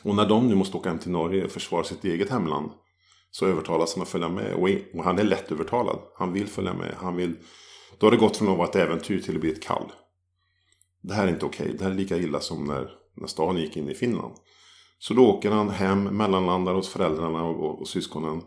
Och 0.03 0.15
när 0.15 0.29
de 0.29 0.49
nu 0.49 0.55
måste 0.55 0.77
åka 0.77 0.89
hem 0.89 0.99
till 0.99 1.11
Norge 1.11 1.45
och 1.45 1.51
försvara 1.51 1.85
sitt 1.85 2.05
eget 2.05 2.31
hemland 2.31 2.71
så 3.31 3.47
övertalas 3.47 3.95
han 3.95 4.03
att 4.03 4.09
följa 4.09 4.29
med. 4.29 4.55
Och, 4.55 4.69
och 4.95 5.05
han 5.05 5.19
är 5.19 5.25
lätt 5.25 5.53
övertalad. 5.53 5.99
Han 6.15 6.33
vill 6.33 6.47
följa 6.47 6.75
med. 6.75 6.95
Han 6.99 7.17
vill, 7.17 7.37
då 7.99 8.07
har 8.07 8.11
det 8.11 8.17
gått 8.17 8.37
från 8.37 8.49
att 8.49 8.59
vara 8.59 8.69
ett 8.69 8.77
äventyr 8.77 9.21
till 9.21 9.35
att 9.35 9.41
bli 9.41 9.53
ett 9.53 9.63
kall. 9.63 9.93
Det 11.03 11.15
här 11.15 11.27
är 11.27 11.31
inte 11.31 11.47
okej. 11.47 11.75
Det 11.79 11.85
här 11.85 11.91
är 11.91 11.95
lika 11.95 12.17
illa 12.17 12.41
som 12.41 12.65
när, 12.65 12.91
när 13.15 13.27
staden 13.27 13.63
gick 13.63 13.77
in 13.77 13.89
i 13.89 13.95
Finland. 13.95 14.35
Så 14.99 15.15
då 15.15 15.27
åker 15.27 15.51
han 15.51 15.69
hem, 15.69 16.05
mellanlandar 16.05 16.75
hos 16.75 16.89
föräldrarna 16.89 17.45
och, 17.45 17.65
och, 17.65 17.81
och 17.81 17.89
syskonen. 17.89 18.43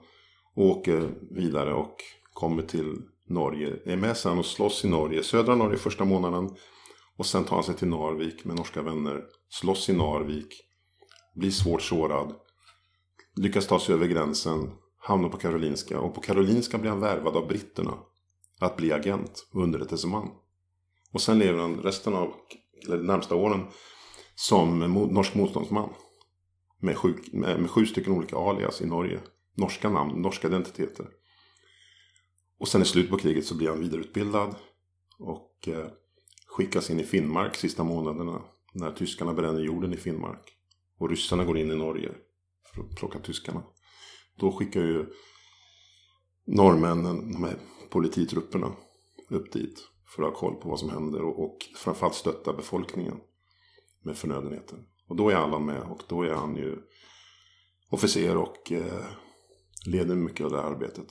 Och 0.55 0.65
åker 0.65 1.13
vidare 1.31 1.73
och 1.73 1.95
kommer 2.33 2.63
till 2.63 2.97
Norge. 3.31 3.79
Är 3.85 3.97
med 3.97 4.17
sen 4.17 4.37
och 4.37 4.45
slåss 4.45 4.85
i 4.85 4.87
Norge. 4.87 5.23
Södra 5.23 5.55
Norge 5.55 5.77
första 5.77 6.05
månaden. 6.05 6.55
Och 7.17 7.25
sen 7.25 7.43
tar 7.43 7.55
han 7.55 7.63
sig 7.63 7.75
till 7.75 7.87
Narvik 7.87 8.45
med 8.45 8.55
norska 8.55 8.81
vänner. 8.81 9.23
Slåss 9.49 9.89
i 9.89 9.93
Narvik. 9.93 10.61
Blir 11.35 11.51
svårt 11.51 11.81
sårad. 11.81 12.35
Lyckas 13.35 13.67
ta 13.67 13.79
sig 13.79 13.95
över 13.95 14.07
gränsen. 14.07 14.71
Hamnar 14.97 15.29
på 15.29 15.37
Karolinska. 15.37 15.99
Och 15.99 16.15
på 16.15 16.21
Karolinska 16.21 16.77
blir 16.77 16.89
han 16.89 16.99
värvad 16.99 17.37
av 17.37 17.47
britterna. 17.47 17.93
Att 18.59 18.77
bli 18.77 18.91
agent 18.91 19.47
och 19.53 19.63
underrättelseman. 19.63 20.29
Och 21.13 21.21
sen 21.21 21.39
lever 21.39 21.59
han 21.59 21.81
resten 21.81 22.13
av, 22.13 22.33
eller 22.85 22.97
de 22.97 23.03
närmsta 23.03 23.35
åren, 23.35 23.67
som 24.35 24.79
norsk 25.11 25.35
motståndsman. 25.35 25.89
Med 26.79 26.97
sju, 26.97 27.13
med, 27.31 27.59
med 27.59 27.69
sju 27.69 27.85
stycken 27.85 28.13
olika 28.13 28.37
alias 28.37 28.81
i 28.81 28.85
Norge. 28.85 29.19
Norska 29.55 29.89
namn, 29.89 30.21
norska 30.21 30.47
identiteter. 30.47 31.05
Och 32.61 32.67
sen 32.67 32.81
i 32.81 32.85
slutet 32.85 33.11
på 33.11 33.17
kriget 33.17 33.45
så 33.45 33.55
blir 33.55 33.69
han 33.69 33.79
vidareutbildad. 33.79 34.55
Och 35.19 35.67
eh, 35.67 35.87
skickas 36.47 36.89
in 36.89 36.99
i 36.99 37.03
Finnmark 37.03 37.55
sista 37.55 37.83
månaderna. 37.83 38.41
När 38.73 38.91
tyskarna 38.91 39.33
bränner 39.33 39.61
jorden 39.61 39.93
i 39.93 39.97
Finnmark. 39.97 40.53
Och 40.97 41.09
ryssarna 41.09 41.45
går 41.45 41.57
in 41.57 41.71
i 41.71 41.75
Norge 41.75 42.11
för 42.73 42.81
att 42.81 42.95
plocka 42.95 43.19
tyskarna. 43.19 43.63
Då 44.35 44.51
skickar 44.51 44.81
ju 44.81 45.05
norrmännen, 46.47 47.31
de 47.31 47.43
här 47.43 47.57
polititrupperna, 47.89 48.73
upp 49.29 49.51
dit. 49.51 49.87
För 50.15 50.23
att 50.23 50.29
ha 50.29 50.39
koll 50.39 50.55
på 50.55 50.69
vad 50.69 50.79
som 50.79 50.89
händer 50.89 51.21
och, 51.21 51.43
och 51.43 51.57
framförallt 51.75 52.15
stötta 52.15 52.53
befolkningen 52.53 53.17
med 54.03 54.17
förnödenheter. 54.17 54.79
Och 55.07 55.15
då 55.15 55.29
är 55.29 55.35
Allan 55.35 55.65
med 55.65 55.81
och 55.81 56.03
då 56.07 56.23
är 56.23 56.33
han 56.33 56.55
ju 56.55 56.77
officer 57.89 58.37
och 58.37 58.71
eh, 58.71 59.05
leder 59.85 60.15
mycket 60.15 60.45
av 60.45 60.51
det 60.51 60.57
här 60.57 60.71
arbetet. 60.71 61.07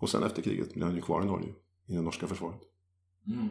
Och 0.00 0.10
sen 0.10 0.22
efter 0.22 0.42
kriget 0.42 0.74
blir 0.74 0.84
han 0.84 0.94
ju 0.94 1.00
kvar 1.02 1.22
i 1.22 1.24
Norge, 1.24 1.48
i 1.86 1.94
det 1.94 2.02
norska 2.02 2.26
försvaret. 2.26 2.60
Mm. 3.26 3.48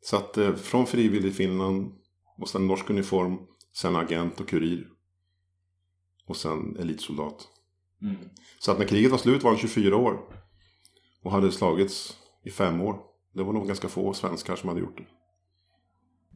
Så 0.00 0.16
att 0.16 0.38
eh, 0.38 0.54
från 0.54 0.86
frivillig 0.86 1.34
Finland 1.34 1.92
och 2.38 2.48
sen 2.48 2.66
norsk 2.66 2.90
uniform, 2.90 3.38
sen 3.72 3.96
agent 3.96 4.40
och 4.40 4.48
kurir. 4.48 4.88
Och 6.26 6.36
sen 6.36 6.76
elitsoldat. 6.76 7.48
Mm. 8.02 8.16
Så 8.58 8.72
att 8.72 8.78
när 8.78 8.86
kriget 8.86 9.10
var 9.10 9.18
slut 9.18 9.42
var 9.42 9.50
han 9.50 9.58
24 9.58 9.96
år. 9.96 10.18
Och 11.22 11.32
hade 11.32 11.52
slagits 11.52 12.16
i 12.42 12.50
fem 12.50 12.80
år. 12.80 13.00
Det 13.32 13.42
var 13.42 13.52
nog 13.52 13.66
ganska 13.66 13.88
få 13.88 14.14
svenskar 14.14 14.56
som 14.56 14.68
hade 14.68 14.80
gjort 14.80 14.98
det. 14.98 15.06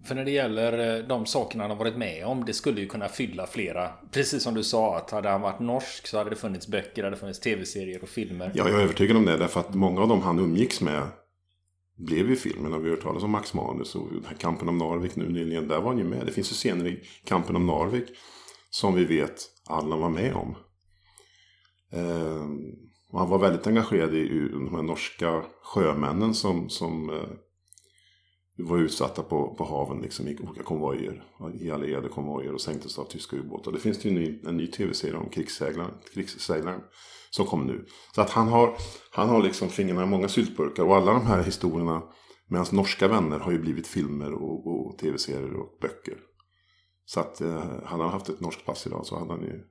För 0.05 0.15
när 0.15 0.25
det 0.25 0.31
gäller 0.31 0.99
eh, 0.99 1.07
de 1.07 1.27
sakerna 1.27 1.65
han 1.65 1.71
har 1.71 1.79
varit 1.79 1.97
med 1.97 2.27
om, 2.27 2.45
det 2.45 2.53
skulle 2.53 2.81
ju 2.81 2.87
kunna 2.87 3.09
fylla 3.09 3.47
flera. 3.47 3.91
Precis 4.13 4.43
som 4.43 4.55
du 4.55 4.65
sa, 4.65 4.97
att 4.97 5.11
hade 5.11 5.29
han 5.29 5.41
varit 5.41 5.61
norsk 5.61 6.07
så 6.07 6.19
hade 6.19 6.31
det 6.31 6.37
funnits 6.37 6.69
böcker, 6.69 7.03
det 7.03 7.07
hade 7.07 7.17
funnits 7.17 7.41
tv-serier 7.41 8.03
och 8.03 8.09
filmer. 8.09 8.53
Ja, 8.55 8.69
jag 8.69 8.81
är 8.81 8.83
övertygad 8.85 9.17
om 9.17 9.25
det. 9.25 9.37
Därför 9.37 9.61
att 9.61 9.75
många 9.75 10.03
av 10.03 10.09
dem 10.09 10.23
han 10.23 10.39
umgicks 10.39 10.81
med 10.81 11.03
blev 11.97 12.31
ju 12.31 12.37
filmerna. 12.37 12.79
Vi 12.79 12.89
har 12.89 12.97
hört 12.97 13.05
talas 13.05 13.23
om 13.23 13.31
Max 13.31 13.55
Manus 13.55 13.95
och 13.95 14.09
Kampen 14.39 14.69
om 14.69 14.79
Narvik 14.79 15.17
nu 15.17 15.29
nyligen. 15.29 15.69
Där 15.69 15.81
var 15.81 15.89
han 15.89 15.99
ju 15.99 16.05
med. 16.05 16.27
Det 16.27 16.33
finns 16.33 16.53
ju 16.53 16.55
scener 16.55 16.87
i 16.87 17.03
Kampen 17.25 17.57
om 17.57 17.67
Narvik 17.67 18.09
som 18.71 18.95
vi 18.95 19.05
vet 19.05 19.45
alla 19.67 19.97
var 19.97 20.11
med 20.11 20.35
om. 20.35 20.57
Eh, 21.93 22.47
och 23.11 23.19
han 23.19 23.29
var 23.29 23.39
väldigt 23.39 23.67
engagerad 23.67 24.15
i 24.15 24.49
de 24.49 24.75
här 24.75 24.83
norska 24.83 25.43
sjömännen 25.63 26.35
som, 26.35 26.69
som 26.69 27.11
eh, 27.11 27.29
var 28.57 28.79
utsatta 28.79 29.23
på, 29.23 29.55
på 29.55 29.65
haven 29.65 30.03
liksom, 30.03 30.29
i 30.29 30.39
olika 30.39 30.63
konvojer. 30.63 31.25
I 31.61 31.71
allierade 31.71 32.09
konvojer 32.09 32.55
och 32.55 32.61
sänktes 32.61 32.99
av 32.99 33.05
tyska 33.05 33.37
ubåtar. 33.37 33.73
Det 33.73 33.79
finns 33.79 34.07
ju 34.07 34.11
en 34.11 34.15
ny, 34.15 34.41
en 34.47 34.57
ny 34.57 34.67
tv-serie 34.67 35.17
om 35.17 35.29
krigsseglaren, 35.29 35.95
krigsseglaren 36.15 36.81
som 37.31 37.47
kom 37.47 37.67
nu. 37.67 37.87
Så 38.15 38.21
att 38.21 38.31
han 38.31 38.49
har, 38.49 38.77
han 39.11 39.29
har 39.29 39.43
liksom 39.43 39.69
fingrarna 39.69 40.03
i 40.03 40.07
många 40.07 40.29
syltburkar. 40.29 40.83
Och 40.83 40.97
alla 40.97 41.13
de 41.13 41.27
här 41.27 41.43
historierna 41.43 42.03
med 42.47 42.59
hans 42.59 42.73
norska 42.73 43.09
vänner 43.09 43.39
har 43.39 43.53
ju 43.53 43.59
blivit 43.59 43.87
filmer 43.87 44.33
och, 44.33 44.67
och 44.67 44.99
tv-serier 44.99 45.55
och 45.55 45.79
böcker. 45.81 46.17
Så 47.05 47.21
att 47.21 47.41
eh, 47.41 47.85
hade 47.85 48.03
han 48.03 48.13
haft 48.13 48.29
ett 48.29 48.41
norskt 48.41 48.67
pass 48.67 48.87
idag 48.87 49.07
så 49.07 49.19
hade 49.19 49.33
han 49.33 49.43
ju 49.43 49.65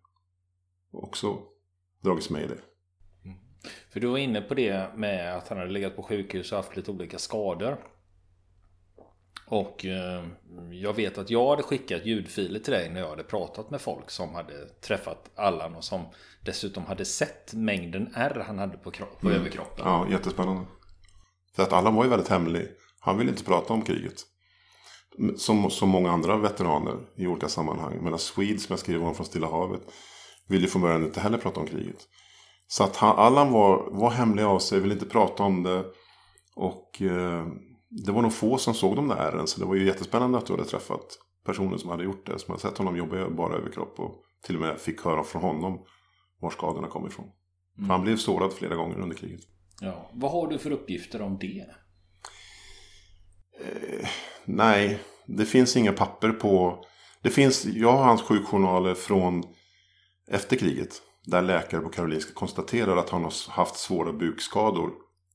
också 0.91 1.39
dragits 2.03 2.29
med 2.29 2.43
i 2.43 2.47
det. 2.47 2.59
Mm. 3.25 3.37
För 3.89 3.99
du 3.99 4.07
var 4.07 4.17
inne 4.17 4.41
på 4.41 4.53
det 4.53 4.95
med 4.95 5.37
att 5.37 5.47
han 5.47 5.57
hade 5.57 5.71
legat 5.71 5.95
på 5.95 6.03
sjukhus 6.03 6.51
och 6.51 6.57
haft 6.57 6.75
lite 6.75 6.91
olika 6.91 7.17
skador. 7.17 7.77
Och 9.47 9.85
eh, 9.85 10.23
jag 10.71 10.93
vet 10.93 11.17
att 11.17 11.29
jag 11.29 11.49
hade 11.49 11.63
skickat 11.63 12.05
ljudfiler 12.05 12.59
till 12.59 12.73
dig 12.73 12.89
när 12.89 12.99
jag 12.99 13.09
hade 13.09 13.23
pratat 13.23 13.69
med 13.69 13.81
folk 13.81 14.09
som 14.09 14.35
hade 14.35 14.65
träffat 14.67 15.31
Allan 15.35 15.75
och 15.75 15.83
som 15.83 16.01
dessutom 16.45 16.85
hade 16.85 17.05
sett 17.05 17.53
mängden 17.53 18.13
R 18.15 18.43
han 18.47 18.59
hade 18.59 18.77
på, 18.77 18.91
på 18.91 19.27
mm. 19.27 19.39
överkroppen. 19.39 19.85
Ja, 19.87 20.07
jättespännande. 20.11 20.65
För 21.55 21.63
att 21.63 21.73
Allan 21.73 21.95
var 21.95 22.03
ju 22.03 22.09
väldigt 22.09 22.29
hemlig. 22.29 22.67
Han 22.99 23.17
ville 23.17 23.31
inte 23.31 23.43
prata 23.43 23.73
om 23.73 23.81
kriget. 23.81 24.23
Som 25.37 25.69
så 25.69 25.85
många 25.85 26.11
andra 26.11 26.37
veteraner 26.37 26.95
i 27.15 27.27
olika 27.27 27.47
sammanhang. 27.47 27.99
Men 28.01 28.19
Swede 28.19 28.59
som 28.59 28.73
jag 28.73 28.79
skrev 28.79 29.03
om 29.03 29.15
från 29.15 29.25
Stilla 29.25 29.47
havet 29.47 29.81
ville 30.47 30.67
från 30.67 30.81
början 30.81 31.03
inte 31.03 31.19
heller 31.19 31.37
prata 31.37 31.59
om 31.59 31.67
kriget. 31.67 32.07
Så 32.67 32.83
att 32.83 32.95
han, 32.95 33.17
Allan 33.17 33.51
var, 33.51 33.87
var 33.91 34.09
hemlig 34.09 34.43
av 34.43 34.59
sig, 34.59 34.79
ville 34.79 34.93
inte 34.93 35.05
prata 35.05 35.43
om 35.43 35.63
det. 35.63 35.85
Och 36.55 37.01
eh, 37.01 37.45
det 38.03 38.11
var 38.11 38.21
nog 38.21 38.33
få 38.33 38.57
som 38.57 38.73
såg 38.73 38.95
de 38.95 39.07
där 39.07 39.15
ärren. 39.15 39.47
Så 39.47 39.59
det 39.59 39.65
var 39.65 39.75
ju 39.75 39.85
jättespännande 39.85 40.37
att 40.37 40.45
du 40.45 40.53
hade 40.53 40.65
träffat 40.65 41.17
personer 41.45 41.77
som 41.77 41.89
hade 41.89 42.03
gjort 42.03 42.25
det. 42.25 42.39
Som 42.39 42.51
hade 42.51 42.61
sett 42.61 42.77
honom 42.77 42.97
jobba 42.97 43.29
bara 43.29 43.55
överkropp. 43.55 43.99
Och 43.99 44.23
till 44.43 44.55
och 44.55 44.61
med 44.61 44.79
fick 44.79 45.01
höra 45.01 45.23
från 45.23 45.41
honom 45.41 45.85
var 46.39 46.49
skadorna 46.49 46.87
kom 46.87 47.07
ifrån. 47.07 47.31
Mm. 47.77 47.89
han 47.89 48.01
blev 48.01 48.17
sårad 48.17 48.53
flera 48.53 48.75
gånger 48.75 48.99
under 48.99 49.15
kriget. 49.15 49.41
Ja. 49.81 50.11
Vad 50.13 50.31
har 50.31 50.47
du 50.47 50.57
för 50.57 50.71
uppgifter 50.71 51.21
om 51.21 51.37
det? 51.37 51.65
Eh, 53.59 54.07
nej, 54.45 54.99
det 55.25 55.45
finns 55.45 55.77
inga 55.77 55.91
papper 55.91 56.29
på... 56.29 56.85
Det 57.21 57.29
finns, 57.29 57.65
jag 57.65 57.91
har 57.91 58.03
hans 58.03 58.21
sjukjournaler 58.21 58.93
från 58.93 59.43
efter 60.27 60.55
kriget. 60.55 61.01
Där 61.25 61.41
läkare 61.41 61.81
på 61.81 61.89
Karolinska 61.89 62.33
konstaterar 62.33 62.97
att 62.97 63.09
han 63.09 63.23
har 63.23 63.51
haft 63.51 63.75
svåra 63.75 64.13
bukskador. 64.13 64.91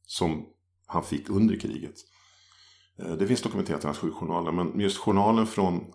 Som 0.06 0.46
han 0.86 1.04
fick 1.04 1.30
under 1.30 1.56
kriget. 1.56 1.94
Eh, 3.02 3.12
det 3.12 3.26
finns 3.26 3.42
dokumenterat 3.42 3.84
i 3.84 3.86
hans 3.86 3.98
sjukjournaler. 3.98 4.52
Men 4.52 4.80
just 4.80 4.98
journalen 4.98 5.46
från 5.46 5.92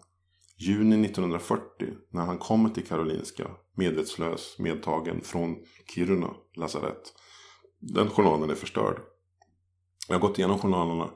juni 0.58 1.06
1940. 1.06 1.88
När 2.10 2.26
han 2.26 2.38
kommer 2.38 2.70
till 2.70 2.86
Karolinska. 2.86 3.52
Medvetslös, 3.78 4.56
medtagen 4.60 5.22
från 5.22 5.56
Kiruna 5.94 6.34
lasarett. 6.56 7.14
Den 7.80 8.10
journalen 8.10 8.50
är 8.50 8.56
förstörd. 8.56 9.00
Jag 10.08 10.16
har 10.16 10.22
gått 10.22 10.40
igenom 10.40 10.60
journalerna 10.60 11.10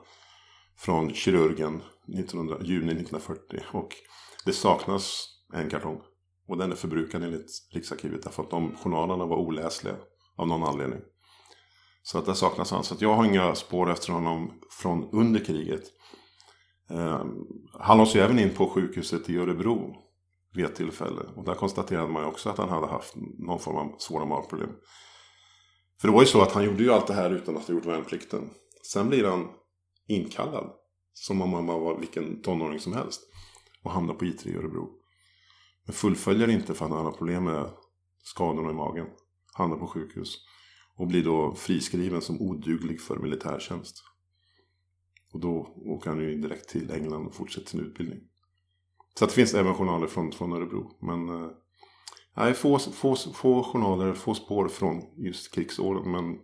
från 0.78 1.14
kirurgen 1.14 1.82
1900, 2.08 2.56
juni 2.62 2.92
1940. 2.92 3.60
Och 3.72 3.88
det 4.44 4.52
saknas 4.52 5.28
en 5.52 5.70
kartong. 5.70 6.00
Och 6.48 6.58
den 6.58 6.72
är 6.72 6.76
förbrukad 6.76 7.22
enligt 7.22 7.50
Riksarkivet 7.72 8.22
därför 8.22 8.42
att 8.42 8.50
de 8.50 8.76
journalerna 8.76 9.26
var 9.26 9.36
oläsliga 9.36 9.96
av 10.36 10.48
någon 10.48 10.62
anledning. 10.62 11.00
Så 12.02 12.18
att 12.18 12.26
det 12.26 12.34
saknas 12.34 12.70
han. 12.70 12.84
Så 12.84 12.94
att 12.94 13.00
jag 13.00 13.14
har 13.14 13.24
inga 13.24 13.54
spår 13.54 13.90
efter 13.90 14.12
honom 14.12 14.52
från 14.70 15.08
under 15.12 15.44
kriget. 15.44 15.82
Eh, 16.90 17.24
han 17.72 17.98
lades 17.98 18.16
ju 18.16 18.20
även 18.20 18.38
in 18.38 18.54
på 18.54 18.68
sjukhuset 18.68 19.30
i 19.30 19.36
Örebro 19.36 19.96
vid 20.54 20.64
ett 20.64 20.74
tillfälle. 20.74 21.20
Och 21.36 21.44
där 21.44 21.54
konstaterade 21.54 22.08
man 22.08 22.22
ju 22.22 22.28
också 22.28 22.48
att 22.48 22.58
han 22.58 22.68
hade 22.68 22.86
haft 22.86 23.14
någon 23.38 23.58
form 23.58 23.76
av 23.76 23.98
svåra 23.98 24.24
magproblem. 24.24 24.70
För 26.00 26.08
det 26.08 26.14
var 26.14 26.20
ju 26.20 26.26
så 26.26 26.42
att 26.42 26.52
han 26.52 26.64
gjorde 26.64 26.82
ju 26.82 26.92
allt 26.92 27.06
det 27.06 27.14
här 27.14 27.30
utan 27.30 27.56
att 27.56 27.66
ha 27.66 27.74
gjort 27.74 27.86
värnplikten. 27.86 28.50
Sen 28.92 29.08
blir 29.08 29.24
han 29.24 29.48
inkallad. 30.08 30.72
Som 31.12 31.42
om 31.42 31.52
han 31.52 31.66
var 31.66 31.98
vilken 31.98 32.42
tonåring 32.42 32.80
som 32.80 32.92
helst. 32.92 33.22
Och 33.82 33.90
hamnar 33.90 34.14
på 34.14 34.24
I3 34.24 34.48
i 34.48 34.56
Örebro. 34.56 34.88
Men 35.86 35.94
fullföljer 35.94 36.48
inte 36.48 36.74
för 36.74 36.84
att 36.84 36.90
han 36.90 37.04
har 37.04 37.12
problem 37.12 37.44
med 37.44 37.70
skadorna 38.22 38.70
i 38.70 38.74
magen. 38.74 39.06
Hamnar 39.52 39.76
på 39.76 39.86
sjukhus. 39.86 40.36
Och 41.00 41.06
blir 41.06 41.24
då 41.24 41.54
friskriven 41.54 42.22
som 42.22 42.40
oduglig 42.40 43.00
för 43.00 43.16
militärtjänst. 43.16 44.04
Och 45.32 45.40
då 45.40 45.74
åker 45.84 46.10
han 46.10 46.20
ju 46.20 46.40
direkt 46.40 46.68
till 46.68 46.90
England 46.90 47.26
och 47.26 47.34
fortsätter 47.34 47.68
sin 47.68 47.80
utbildning. 47.80 48.20
Så 49.18 49.26
det 49.26 49.32
finns 49.32 49.54
även 49.54 49.74
journaler 49.74 50.06
från, 50.06 50.32
från 50.32 50.52
Örebro. 50.52 50.96
Men 51.00 51.28
eh, 51.28 51.50
nej, 52.36 52.54
få, 52.54 52.78
få, 52.78 53.16
få 53.16 53.62
journaler, 53.62 54.14
få 54.14 54.34
spår 54.34 54.68
från 54.68 55.02
just 55.16 55.54
krigsåren. 55.54 56.10
Men 56.10 56.38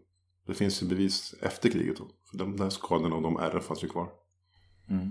det 0.46 0.54
finns 0.54 0.82
ju 0.82 0.86
bevis 0.86 1.34
efter 1.42 1.70
kriget. 1.70 1.96
Då. 1.96 2.08
För 2.30 2.38
de 2.38 2.56
där 2.56 2.70
skadorna 2.70 3.16
och 3.16 3.22
de 3.22 3.36
ärren 3.36 3.62
fanns 3.62 3.84
ju 3.84 3.88
kvar. 3.88 4.08
Mm. 4.90 5.10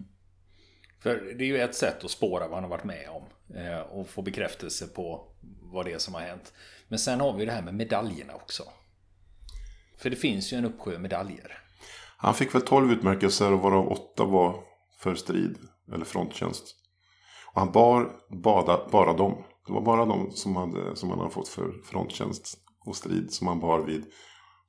För 1.00 1.36
det 1.38 1.44
är 1.44 1.48
ju 1.48 1.58
ett 1.58 1.76
sätt 1.76 2.04
att 2.04 2.12
spåra 2.12 2.48
vad 2.48 2.54
han 2.54 2.64
har 2.64 2.70
varit 2.70 2.84
med 2.84 3.10
om. 3.10 3.56
Eh, 3.56 3.80
och 3.80 4.10
få 4.10 4.22
bekräftelse 4.22 4.88
på 4.88 5.28
vad 5.62 5.86
det 5.86 5.94
är 5.94 5.98
som 5.98 6.14
har 6.14 6.22
hänt. 6.22 6.54
Men 6.88 7.00
sen 7.00 7.20
har 7.20 7.38
vi 7.38 7.46
det 7.46 7.52
här 7.52 7.62
med 7.62 7.76
medaljerna 7.76 8.34
också. 8.36 8.64
För 9.98 10.10
det 10.10 10.16
finns 10.16 10.54
ju 10.54 10.58
en 10.58 10.66
uppsjö 10.66 11.00
medaljer. 11.00 11.62
Han 12.18 12.34
fick 12.34 12.56
väl 12.56 12.62
12 12.62 12.92
utmärkelser 12.92 13.54
och 13.54 13.60
varav 13.60 13.88
8 13.88 14.26
var 14.26 14.64
för 15.00 15.16
strid 15.16 15.58
eller 15.94 16.06
fronttjänst. 16.06 16.76
Och 17.54 17.60
han 17.60 17.72
bar 17.72 18.12
bada, 18.44 18.88
bara 18.92 19.14
dem. 19.14 19.44
Det 19.68 19.74
var 19.74 19.82
bara 19.82 20.06
de 20.06 20.32
som, 20.32 20.56
hade, 20.56 20.96
som 20.96 21.10
han 21.10 21.20
hade 21.20 21.32
fått 21.32 21.48
för 21.48 21.72
fronttjänst 21.86 22.58
och 22.86 22.96
strid 22.96 23.34
som 23.34 23.48
han 23.48 23.60
bar 23.60 23.80
vid 23.80 24.06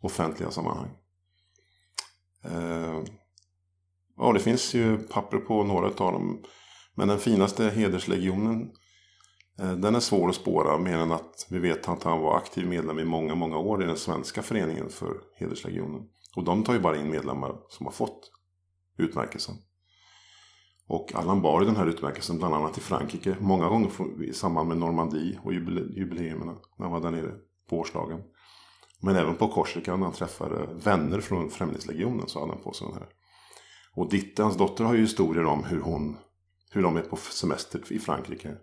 offentliga 0.01 0.51
sammanhang. 0.51 0.91
Eh, 2.45 3.03
ja, 4.17 4.33
det 4.33 4.41
finns 4.41 4.75
ju 4.75 4.99
papper 4.99 5.39
på 5.39 5.65
några 5.65 5.87
av 5.87 6.13
dem. 6.13 6.45
Men 6.95 7.09
den 7.09 7.19
finaste 7.19 7.71
hederslegionen 7.71 8.71
Eh, 9.59 9.73
den 9.73 9.95
är 9.95 10.01
svår 10.01 10.29
att 10.29 10.35
spåra 10.35 10.79
mer 10.79 10.99
än 10.99 11.13
att 11.13 11.47
vi 11.51 11.59
vet 11.59 11.89
att 11.89 12.03
han 12.03 12.21
var 12.21 12.37
aktiv 12.37 12.67
medlem 12.67 12.99
i 12.99 13.05
många, 13.05 13.35
många 13.35 13.59
år 13.59 13.83
i 13.83 13.87
den 13.87 13.97
svenska 13.97 14.43
föreningen 14.43 14.89
för 14.89 15.21
hederslegionen. 15.37 16.03
Och 16.37 16.45
de 16.45 16.65
tar 16.65 16.73
ju 16.73 16.81
bara 16.81 16.97
in 16.97 17.11
medlemmar 17.11 17.57
som 17.69 17.87
har 17.87 17.93
fått 17.93 18.31
utmärkelsen. 18.99 19.55
Och 20.89 21.15
Allan 21.15 21.43
bar 21.43 21.61
den 21.61 21.77
här 21.77 21.87
utmärkelsen 21.87 22.39
bland 22.39 22.55
annat 22.55 22.79
i 22.79 22.81
Frankrike. 22.81 23.37
Många 23.41 23.69
gånger 23.69 23.91
i 24.23 24.33
samband 24.33 24.69
med 24.69 24.79
Normandie 24.79 25.39
och 25.43 25.53
jubileerna 25.55 26.57
när 26.77 26.87
han 26.87 26.93
var 26.93 27.01
där 27.01 27.11
nere 27.11 27.35
på 27.69 27.79
årsdagen. 27.79 28.23
Men 29.01 29.17
även 29.17 29.37
på 29.37 29.49
Korsika 29.49 29.97
när 29.97 30.05
han 30.05 30.15
träffade 30.15 30.69
vänner 30.85 31.21
från 31.21 31.51
Främlingslegionen 31.51 32.29
så 32.29 32.41
hade 32.41 32.53
han 32.53 32.63
på 32.63 32.73
sig 32.73 32.87
den 32.87 32.97
här. 32.97 33.09
Och 33.95 34.11
Ditte, 34.11 34.43
hans 34.43 34.57
dotter, 34.57 34.85
har 34.85 34.95
ju 34.95 35.01
historier 35.01 35.45
om 35.45 35.65
hur 35.65 35.81
hon 35.81 36.17
hur 36.71 36.83
de 36.83 36.97
är 36.97 37.03
på 37.03 37.17
semester 37.17 37.93
i 37.93 37.99
Frankrike. 37.99 38.57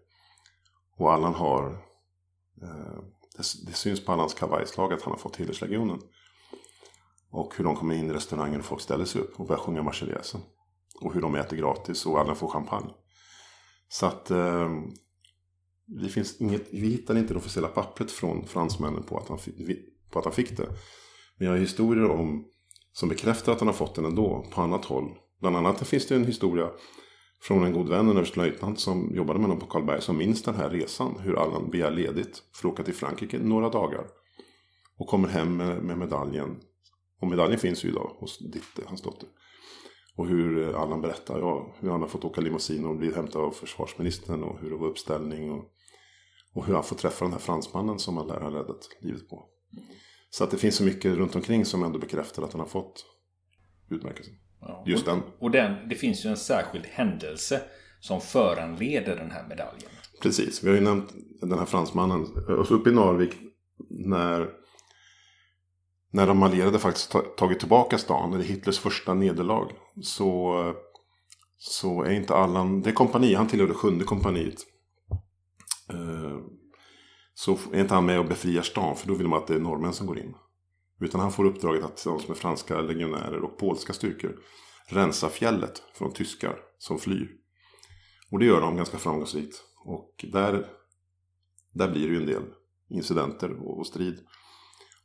Och 0.97 1.13
Allan 1.13 1.33
har, 1.33 1.71
eh, 2.61 2.99
det, 3.37 3.43
det, 3.65 3.73
syns 3.73 4.05
på 4.05 4.11
Allans 4.11 4.33
kavajslag 4.33 4.93
att 4.93 5.01
han 5.01 5.11
har 5.11 5.17
fått 5.17 5.35
hederslegionen. 5.35 6.01
Och 7.31 7.53
hur 7.57 7.63
de 7.63 7.75
kommer 7.75 7.95
in 7.95 8.09
i 8.09 8.13
restaurangen 8.13 8.59
och 8.59 8.65
folk 8.65 8.81
ställer 8.81 9.05
sig 9.05 9.21
upp 9.21 9.39
och 9.39 9.47
börjar 9.47 9.61
sjunga 9.61 9.83
Marseljäsen. 9.83 10.41
Och 11.01 11.13
hur 11.13 11.21
de 11.21 11.35
äter 11.35 11.57
gratis 11.57 12.05
och 12.05 12.19
Allan 12.19 12.35
får 12.35 12.47
champagne. 12.47 12.93
Så 13.87 14.05
att 14.05 14.31
eh, 14.31 14.69
det 15.85 16.09
finns 16.09 16.41
inget, 16.41 16.67
vi 16.71 16.87
hittar 16.89 17.17
inte 17.17 17.33
det 17.33 17.37
officiella 17.37 17.67
pappret 17.67 18.11
från 18.11 18.47
fransmännen 18.47 19.03
på 19.03 19.17
att, 19.17 19.29
han, 19.29 19.39
på 20.11 20.19
att 20.19 20.25
han 20.25 20.33
fick 20.33 20.57
det. 20.57 20.67
Men 21.37 21.47
jag 21.47 21.53
har 21.53 21.59
historier 21.59 22.09
om 22.09 22.45
som 22.93 23.09
bekräftar 23.09 23.51
att 23.51 23.59
han 23.59 23.67
har 23.67 23.73
fått 23.73 23.95
den 23.95 24.05
ändå 24.05 24.45
på 24.51 24.61
annat 24.61 24.85
håll. 24.85 25.17
Bland 25.41 25.57
annat 25.57 25.87
finns 25.87 26.07
det 26.07 26.15
en 26.15 26.25
historia 26.25 26.69
från 27.43 27.63
en 27.63 27.73
god 27.73 27.89
vän, 27.89 28.09
en 28.09 28.17
överstelöjtnant 28.17 28.79
som 28.79 29.15
jobbade 29.15 29.39
med 29.39 29.47
honom 29.47 29.59
på 29.59 29.65
Karlberg 29.65 30.01
som 30.01 30.17
minns 30.17 30.43
den 30.43 30.55
här 30.55 30.69
resan. 30.69 31.19
Hur 31.19 31.39
Allan 31.39 31.69
begär 31.69 31.91
ledigt 31.91 32.43
för 32.53 32.67
att 32.67 32.73
åka 32.73 32.83
till 32.83 32.93
Frankrike 32.93 33.39
några 33.39 33.69
dagar. 33.69 34.07
Och 34.97 35.07
kommer 35.07 35.27
hem 35.27 35.57
med, 35.57 35.83
med 35.83 35.97
medaljen. 35.97 36.59
Och 37.21 37.27
medaljen 37.27 37.59
finns 37.59 37.85
ju 37.85 37.89
idag 37.89 38.15
hos 38.19 38.39
Ditte, 38.39 38.83
hans 38.85 39.01
dotter. 39.01 39.29
Och 40.15 40.27
hur 40.27 40.69
eh, 40.69 40.81
Allan 40.81 41.01
berättar 41.01 41.39
ja, 41.39 41.75
hur 41.79 41.89
han 41.89 42.01
har 42.01 42.07
fått 42.07 42.25
åka 42.25 42.41
limousin 42.41 42.85
och 42.85 42.97
blivit 42.97 43.15
hämtad 43.15 43.41
av 43.41 43.51
försvarsministern. 43.51 44.43
Och 44.43 44.59
hur 44.59 44.69
det 44.69 44.75
var 44.75 44.87
uppställning. 44.87 45.51
Och, 45.51 45.65
och 46.53 46.65
hur 46.65 46.73
han 46.73 46.83
får 46.83 46.95
träffa 46.95 47.25
den 47.25 47.31
här 47.31 47.39
fransmannen 47.39 47.99
som 47.99 48.17
han 48.17 48.27
lär 48.27 48.41
ha 48.41 48.49
räddat 48.49 48.89
livet 49.01 49.29
på. 49.29 49.45
Så 50.29 50.43
att 50.43 50.51
det 50.51 50.57
finns 50.57 50.75
så 50.75 50.83
mycket 50.83 51.15
runt 51.15 51.35
omkring 51.35 51.65
som 51.65 51.83
ändå 51.83 51.99
bekräftar 51.99 52.43
att 52.43 52.53
han 52.53 52.59
har 52.59 52.67
fått 52.67 53.05
utmärkelsen. 53.89 54.33
Just 54.85 55.05
den. 55.05 55.21
Och 55.39 55.51
den, 55.51 55.89
det 55.89 55.95
finns 55.95 56.25
ju 56.25 56.29
en 56.29 56.37
särskild 56.37 56.85
händelse 56.85 57.61
som 57.99 58.21
föranleder 58.21 59.15
den 59.15 59.31
här 59.31 59.47
medaljen. 59.47 59.91
Precis, 60.21 60.63
vi 60.63 60.69
har 60.69 60.75
ju 60.75 60.81
nämnt 60.81 61.13
den 61.41 61.59
här 61.59 61.65
fransmannen. 61.65 62.25
Uppe 62.47 62.89
i 62.89 62.93
Narvik 62.93 63.33
när, 63.89 64.49
när 66.11 66.27
de 66.27 66.43
allierade 66.43 66.79
faktiskt 66.79 67.15
tagit 67.37 67.59
tillbaka 67.59 67.97
stan, 67.97 68.31
det 68.31 68.37
är 68.37 68.43
Hitlers 68.43 68.79
första 68.79 69.13
nederlag. 69.13 69.71
Så, 70.01 70.73
så 71.57 72.03
är 72.03 72.11
inte 72.11 72.35
Allan, 72.35 72.81
det 72.81 72.89
är 72.89 72.93
kompani, 72.93 73.33
han 73.33 73.47
tillhörde 73.47 73.73
sjunde 73.73 74.05
kompaniet. 74.05 74.59
Eh, 75.89 76.37
så 77.33 77.57
är 77.73 77.79
inte 77.79 77.93
han 77.93 78.05
med 78.05 78.19
och 78.19 78.25
befriar 78.25 78.61
stan 78.61 78.95
för 78.95 79.07
då 79.07 79.13
vill 79.13 79.27
man 79.27 79.39
att 79.39 79.47
det 79.47 79.55
är 79.55 79.59
norrmän 79.59 79.93
som 79.93 80.07
går 80.07 80.19
in. 80.19 80.33
Utan 81.03 81.21
han 81.21 81.31
får 81.31 81.45
uppdraget 81.45 81.83
att 81.83 81.95
tillsammans 81.95 82.27
med 82.27 82.37
franska 82.37 82.81
legionärer 82.81 83.43
och 83.43 83.57
polska 83.57 83.93
styrkor 83.93 84.39
rensa 84.87 85.29
fjället 85.29 85.83
från 85.93 86.13
tyskar 86.13 86.59
som 86.77 86.99
flyr. 86.99 87.31
Och 88.31 88.39
det 88.39 88.45
gör 88.45 88.61
de 88.61 88.75
ganska 88.75 88.97
framgångsrikt. 88.97 89.63
Och 89.85 90.25
där, 90.31 90.67
där 91.73 91.91
blir 91.91 92.07
det 92.07 92.13
ju 92.13 92.19
en 92.19 92.25
del 92.25 92.43
incidenter 92.89 93.67
och, 93.67 93.87
strid. 93.87 94.19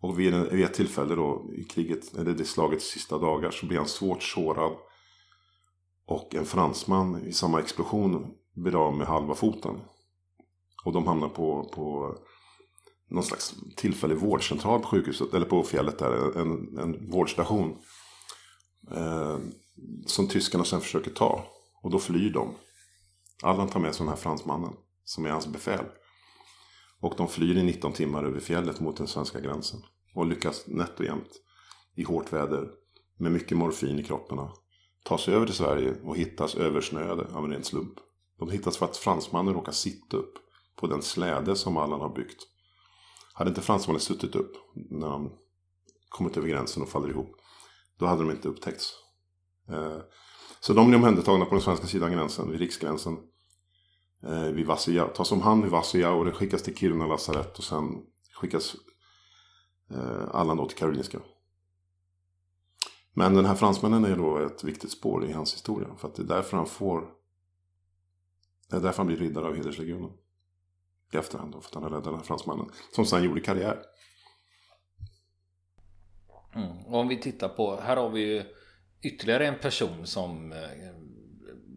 Och 0.00 0.18
vid, 0.18 0.34
vid 0.34 0.64
ett 0.64 0.74
tillfälle 0.74 1.14
då 1.14 1.50
i 1.56 1.64
kriget, 1.64 2.16
eller 2.16 2.32
det 2.32 2.44
slagets 2.44 2.84
sista 2.84 3.18
dagar, 3.18 3.50
så 3.50 3.66
blir 3.66 3.78
han 3.78 3.88
svårt 3.88 4.22
sårad. 4.22 4.72
Och 6.06 6.34
en 6.34 6.44
fransman 6.44 7.26
i 7.26 7.32
samma 7.32 7.60
explosion 7.60 8.34
blir 8.54 8.86
av 8.86 8.96
med 8.96 9.06
halva 9.06 9.34
foten. 9.34 9.80
Och 10.84 10.92
de 10.92 11.06
hamnar 11.06 11.28
på, 11.28 11.70
på 11.74 12.16
någon 13.08 13.24
slags 13.24 13.54
tillfällig 13.76 14.16
vårdcentral 14.16 14.80
på 14.80 14.86
sjukhuset, 14.86 15.34
eller 15.34 15.46
på 15.46 15.62
fjället 15.62 15.98
där, 15.98 16.38
en, 16.38 16.78
en 16.78 17.10
vårdstation. 17.10 17.78
Eh, 18.90 19.38
som 20.06 20.28
tyskarna 20.28 20.64
sen 20.64 20.80
försöker 20.80 21.10
ta. 21.10 21.44
Och 21.82 21.90
då 21.90 21.98
flyr 21.98 22.32
de. 22.32 22.54
Allan 23.42 23.68
tar 23.68 23.80
med 23.80 23.94
sig 23.94 24.04
den 24.04 24.08
här 24.08 24.16
fransmannen, 24.16 24.72
som 25.04 25.26
är 25.26 25.30
hans 25.30 25.46
befäl. 25.46 25.84
Och 27.00 27.14
de 27.16 27.28
flyr 27.28 27.56
i 27.56 27.62
19 27.62 27.92
timmar 27.92 28.24
över 28.24 28.40
fjället 28.40 28.80
mot 28.80 28.96
den 28.96 29.06
svenska 29.06 29.40
gränsen. 29.40 29.80
Och 30.14 30.26
lyckas 30.26 30.66
nätt 30.66 31.00
och 31.00 31.04
jämnt, 31.04 31.30
i 31.94 32.02
hårt 32.02 32.32
väder, 32.32 32.70
med 33.16 33.32
mycket 33.32 33.56
morfin 33.56 33.98
i 33.98 34.04
kropparna, 34.04 34.52
ta 35.04 35.18
sig 35.18 35.34
över 35.34 35.46
till 35.46 35.54
Sverige 35.54 35.94
och 36.02 36.16
hittas 36.16 36.54
översnöade 36.54 37.26
av 37.34 37.44
en 37.44 37.50
ren 37.50 37.64
slump. 37.64 37.94
De 38.38 38.50
hittas 38.50 38.76
för 38.76 38.86
att 38.86 38.96
fransmannen 38.96 39.54
råkar 39.54 39.72
sitta 39.72 40.16
upp 40.16 40.34
på 40.76 40.86
den 40.86 41.02
släde 41.02 41.56
som 41.56 41.76
Allan 41.76 42.00
har 42.00 42.14
byggt. 42.14 42.46
Hade 43.38 43.50
inte 43.50 43.62
fransmännen 43.62 44.00
suttit 44.00 44.34
upp 44.34 44.52
när 44.74 45.08
de 45.08 45.32
kommit 46.08 46.36
över 46.36 46.48
gränsen 46.48 46.82
och 46.82 46.88
faller 46.88 47.08
ihop, 47.08 47.36
då 47.98 48.06
hade 48.06 48.22
de 48.22 48.30
inte 48.30 48.48
upptäckts. 48.48 48.92
Eh, 49.68 49.98
så 50.60 50.72
de 50.72 50.86
blir 50.86 50.98
omhändertagna 50.98 51.44
på 51.44 51.54
den 51.54 51.62
svenska 51.62 51.86
sidan 51.86 52.12
gränsen, 52.12 52.50
vid 52.50 52.60
riksgränsen. 52.60 53.16
Eh, 54.22 54.44
vid 54.44 54.66
Vassia, 54.66 55.08
tas 55.08 55.32
om 55.32 55.42
hand 55.42 55.62
vid 55.62 55.72
Vassia 55.72 56.10
och 56.10 56.24
det 56.24 56.32
skickas 56.32 56.62
till 56.62 56.76
Kiruna 56.76 57.06
lasarett 57.06 57.58
och 57.58 57.64
sen 57.64 57.84
skickas 58.40 58.76
eh, 59.90 60.28
alla 60.30 60.54
då 60.54 60.66
till 60.66 60.78
Karolinska. 60.78 61.20
Men 63.12 63.34
den 63.34 63.44
här 63.44 63.54
fransmännen 63.54 64.04
är 64.04 64.16
då 64.16 64.38
ett 64.38 64.64
viktigt 64.64 64.90
spår 64.90 65.26
i 65.26 65.32
hans 65.32 65.54
historia. 65.54 65.88
För 65.96 66.08
att 66.08 66.14
det 66.14 66.22
är 66.22 66.26
därför 66.26 66.56
han 66.56 66.66
får... 66.66 67.10
Det 68.70 68.76
är 68.76 68.80
därför 68.80 68.96
han 68.96 69.06
blir 69.06 69.16
riddare 69.16 69.46
av 69.46 69.54
hederslegionen 69.54 70.10
i 71.12 71.16
efterhand 71.16 71.52
då, 71.52 71.60
för 71.60 71.68
att 71.68 71.82
han 71.82 71.92
räddade 71.92 72.10
den 72.10 72.14
här 72.14 72.24
fransmannen. 72.24 72.70
Som 72.92 73.06
sen 73.06 73.24
gjorde 73.24 73.40
karriär. 73.40 73.82
Mm. 76.54 76.86
Och 76.86 77.00
om 77.00 77.08
vi 77.08 77.20
tittar 77.20 77.48
på, 77.48 77.76
här 77.76 77.96
har 77.96 78.08
vi 78.08 78.20
ju 78.20 78.44
ytterligare 79.02 79.46
en 79.46 79.58
person 79.58 80.06
som 80.06 80.52
eh, 80.52 80.58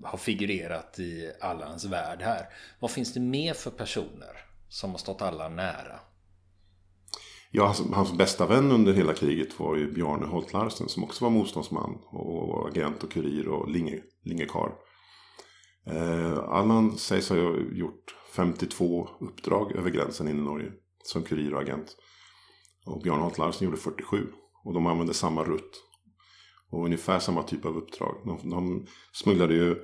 har 0.03 0.17
figurerat 0.17 0.99
i 0.99 1.31
Allans 1.41 1.85
värld 1.85 2.21
här. 2.21 2.45
Vad 2.79 2.91
finns 2.91 3.13
det 3.13 3.19
mer 3.19 3.53
för 3.53 3.71
personer 3.71 4.37
som 4.69 4.91
har 4.91 4.97
stått 4.97 5.21
alla 5.21 5.49
nära? 5.49 5.99
Ja, 7.51 7.65
hans, 7.65 7.81
hans, 7.93 8.13
bästa 8.13 8.45
vän 8.45 8.71
under 8.71 8.93
hela 8.93 9.13
kriget 9.13 9.59
var 9.59 9.75
ju 9.75 9.91
Bjarne 9.91 10.25
Holt 10.25 10.53
Larsen 10.53 10.89
som 10.89 11.03
också 11.03 11.25
var 11.25 11.31
motståndsman 11.31 11.97
och 12.09 12.67
agent 12.67 13.03
och 13.03 13.11
kurir 13.11 13.47
och 13.47 13.69
linge, 13.69 14.01
lingekar. 14.23 14.71
Eh, 15.87 16.37
Allan 16.37 16.97
sägs 16.97 17.29
ha 17.29 17.37
gjort 17.71 18.15
52 18.31 19.09
uppdrag 19.19 19.71
över 19.71 19.89
gränsen 19.89 20.27
in 20.27 20.39
i 20.39 20.41
Norge 20.41 20.71
som 21.03 21.23
kurir 21.23 21.53
och 21.53 21.61
agent. 21.61 21.97
Och 22.85 23.01
Björn 23.01 23.19
Holt 23.19 23.37
Larsen 23.37 23.65
gjorde 23.65 23.77
47. 23.77 24.27
Och 24.63 24.73
de 24.73 24.87
använde 24.87 25.13
samma 25.13 25.43
rutt. 25.43 25.83
Och 26.69 26.85
ungefär 26.85 27.19
samma 27.19 27.43
typ 27.43 27.65
av 27.65 27.77
uppdrag. 27.77 28.15
De, 28.25 28.49
de 28.49 28.87
smugglade 29.13 29.53
ju 29.53 29.75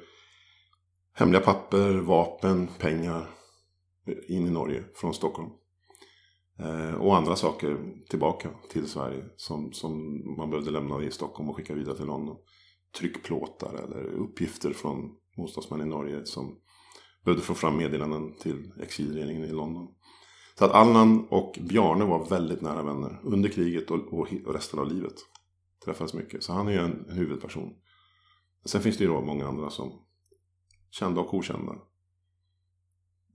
hemliga 1.13 1.41
papper, 1.41 1.93
vapen, 1.93 2.67
pengar 2.79 3.29
in 4.27 4.47
i 4.47 4.49
Norge 4.49 4.83
från 4.95 5.13
Stockholm. 5.13 5.49
Eh, 6.59 6.93
och 6.93 7.17
andra 7.17 7.35
saker 7.35 7.77
tillbaka 8.09 8.49
till 8.69 8.87
Sverige 8.87 9.25
som, 9.35 9.73
som 9.73 10.23
man 10.37 10.49
behövde 10.49 10.71
lämna 10.71 11.03
i 11.03 11.11
Stockholm 11.11 11.49
och 11.49 11.55
skicka 11.55 11.73
vidare 11.73 11.97
till 11.97 12.05
London. 12.05 12.37
Tryckplåtar 12.99 13.73
eller 13.73 14.03
uppgifter 14.03 14.73
från 14.73 15.15
motståndsmän 15.37 15.81
i 15.81 15.85
Norge 15.85 16.25
som 16.25 16.59
behövde 17.27 17.45
få 17.45 17.53
fram 17.53 17.77
meddelanden 17.77 18.33
till 18.33 18.71
exilregeringen 18.81 19.43
i 19.43 19.51
London. 19.51 19.87
Så 20.59 20.65
att 20.65 20.71
Allan 20.71 21.27
och 21.29 21.59
Bjarne 21.61 22.05
var 22.05 22.29
väldigt 22.29 22.61
nära 22.61 22.83
vänner 22.83 23.19
under 23.23 23.49
kriget 23.49 23.91
och, 23.91 24.13
och, 24.13 24.27
och 24.45 24.53
resten 24.53 24.79
av 24.79 24.87
livet. 24.87 25.13
Träffades 25.85 26.13
mycket. 26.13 26.43
Så 26.43 26.53
han 26.53 26.67
är 26.67 26.71
ju 26.71 26.77
en, 26.77 27.05
en 27.09 27.17
huvudperson. 27.17 27.73
Sen 28.65 28.81
finns 28.81 28.97
det 28.97 29.03
ju 29.03 29.09
då 29.09 29.21
många 29.21 29.47
andra 29.47 29.69
som 29.69 29.91
kända 30.91 31.21
och 31.21 31.33
okända. 31.33 31.71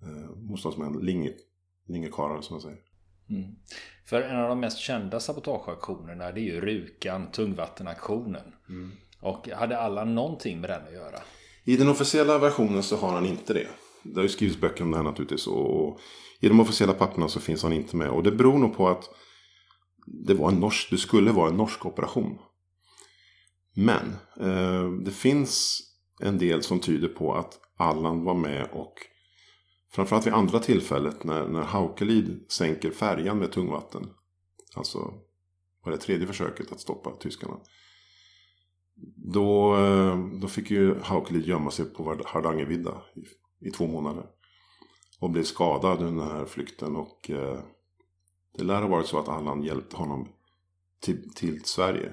Eh, 0.02 0.36
motståndsmän, 0.36 0.92
linge, 0.92 1.32
lingekarlar 1.86 2.40
som 2.40 2.54
man 2.54 2.62
säger. 2.62 2.78
Mm. 3.30 3.54
För 4.04 4.22
en 4.22 4.36
av 4.36 4.48
de 4.48 4.60
mest 4.60 4.78
kända 4.78 5.20
sabotageaktionerna 5.20 6.32
det 6.32 6.40
är 6.40 6.44
ju 6.44 6.60
Rukan, 6.60 7.30
tungvattenaktionen. 7.30 8.54
Mm. 8.68 8.90
Och 9.20 9.48
hade 9.48 9.78
alla 9.78 10.04
någonting 10.04 10.60
med 10.60 10.70
den 10.70 10.86
att 10.86 10.92
göra? 10.92 11.18
I 11.64 11.76
den 11.76 11.88
officiella 11.88 12.38
versionen 12.38 12.82
så 12.82 12.96
har 12.96 13.12
han 13.12 13.26
inte 13.26 13.54
det. 13.54 13.68
Det 14.02 14.16
har 14.16 14.22
ju 14.22 14.28
skrivits 14.28 14.60
böcker 14.60 14.84
om 14.84 14.90
det 14.90 14.96
här 14.96 15.04
naturligtvis. 15.04 15.46
Och 15.46 16.00
I 16.40 16.48
de 16.48 16.60
officiella 16.60 16.92
papperna 16.92 17.28
så 17.28 17.40
finns 17.40 17.62
han 17.62 17.72
inte 17.72 17.96
med. 17.96 18.10
Och 18.10 18.22
det 18.22 18.32
beror 18.32 18.58
nog 18.58 18.76
på 18.76 18.88
att 18.88 19.10
det, 20.06 20.34
var 20.34 20.48
en 20.48 20.60
norsk, 20.60 20.90
det 20.90 20.98
skulle 20.98 21.32
vara 21.32 21.50
en 21.50 21.56
norsk 21.56 21.86
operation. 21.86 22.38
Men 23.74 24.16
eh, 24.40 24.90
det 25.04 25.10
finns 25.10 25.82
en 26.20 26.38
del 26.38 26.62
som 26.62 26.80
tyder 26.80 27.08
på 27.08 27.34
att 27.34 27.60
Allan 27.76 28.24
var 28.24 28.34
med 28.34 28.68
och 28.72 28.94
framförallt 29.92 30.26
vid 30.26 30.34
andra 30.34 30.58
tillfället 30.58 31.24
när, 31.24 31.48
när 31.48 31.62
Haukelid 31.62 32.44
sänker 32.48 32.90
färjan 32.90 33.38
med 33.38 33.52
tungvatten. 33.52 34.10
Alltså 34.76 34.98
var 35.84 35.92
det 35.92 35.98
tredje 35.98 36.26
försöket 36.26 36.72
att 36.72 36.80
stoppa 36.80 37.10
tyskarna. 37.10 37.56
Då, 39.16 39.76
eh, 39.76 40.18
då 40.40 40.48
fick 40.48 40.70
ju 40.70 41.00
Haukelid 41.00 41.46
gömma 41.46 41.70
sig 41.70 41.84
på 41.84 42.22
Hardangervidda 42.26 43.02
i, 43.62 43.70
två 43.70 43.86
månader. 43.86 44.26
Och 45.20 45.30
blev 45.30 45.44
skadad 45.44 46.02
under 46.02 46.24
den 46.24 46.36
här 46.36 46.46
flykten. 46.46 46.96
Och 46.96 47.30
eh, 47.30 47.60
det 48.58 48.64
lär 48.64 48.82
ha 48.82 48.88
varit 48.88 49.06
så 49.06 49.18
att 49.18 49.28
Allan 49.28 49.62
hjälpte 49.62 49.96
honom 49.96 50.28
till, 51.00 51.34
till 51.34 51.64
Sverige. 51.64 52.12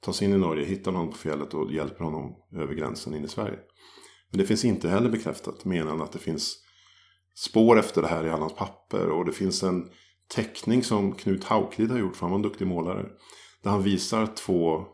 Tas 0.00 0.16
sig 0.16 0.28
in 0.28 0.34
i 0.34 0.38
Norge, 0.38 0.64
hittar 0.64 0.92
honom 0.92 1.10
på 1.10 1.16
fjället 1.16 1.54
och 1.54 1.72
hjälper 1.72 2.04
honom 2.04 2.36
över 2.52 2.74
gränsen 2.74 3.14
in 3.14 3.24
i 3.24 3.28
Sverige. 3.28 3.58
Men 4.30 4.38
det 4.38 4.46
finns 4.46 4.64
inte 4.64 4.88
heller 4.88 5.10
bekräftat 5.10 5.64
mer 5.64 5.86
än 5.86 6.00
att 6.00 6.12
det 6.12 6.18
finns 6.18 6.56
spår 7.34 7.78
efter 7.78 8.02
det 8.02 8.08
här 8.08 8.26
i 8.26 8.30
Allans 8.30 8.54
papper. 8.54 9.06
Och 9.06 9.24
det 9.24 9.32
finns 9.32 9.62
en 9.62 9.90
teckning 10.34 10.84
som 10.84 11.12
Knut 11.12 11.44
Hauklid 11.44 11.90
har 11.90 11.98
gjort, 11.98 12.16
för 12.16 12.22
han 12.22 12.30
var 12.30 12.38
en 12.38 12.42
duktig 12.42 12.66
målare. 12.66 13.06
Där 13.62 13.70
han 13.70 13.82
visar 13.82 14.26
två, 14.26 14.84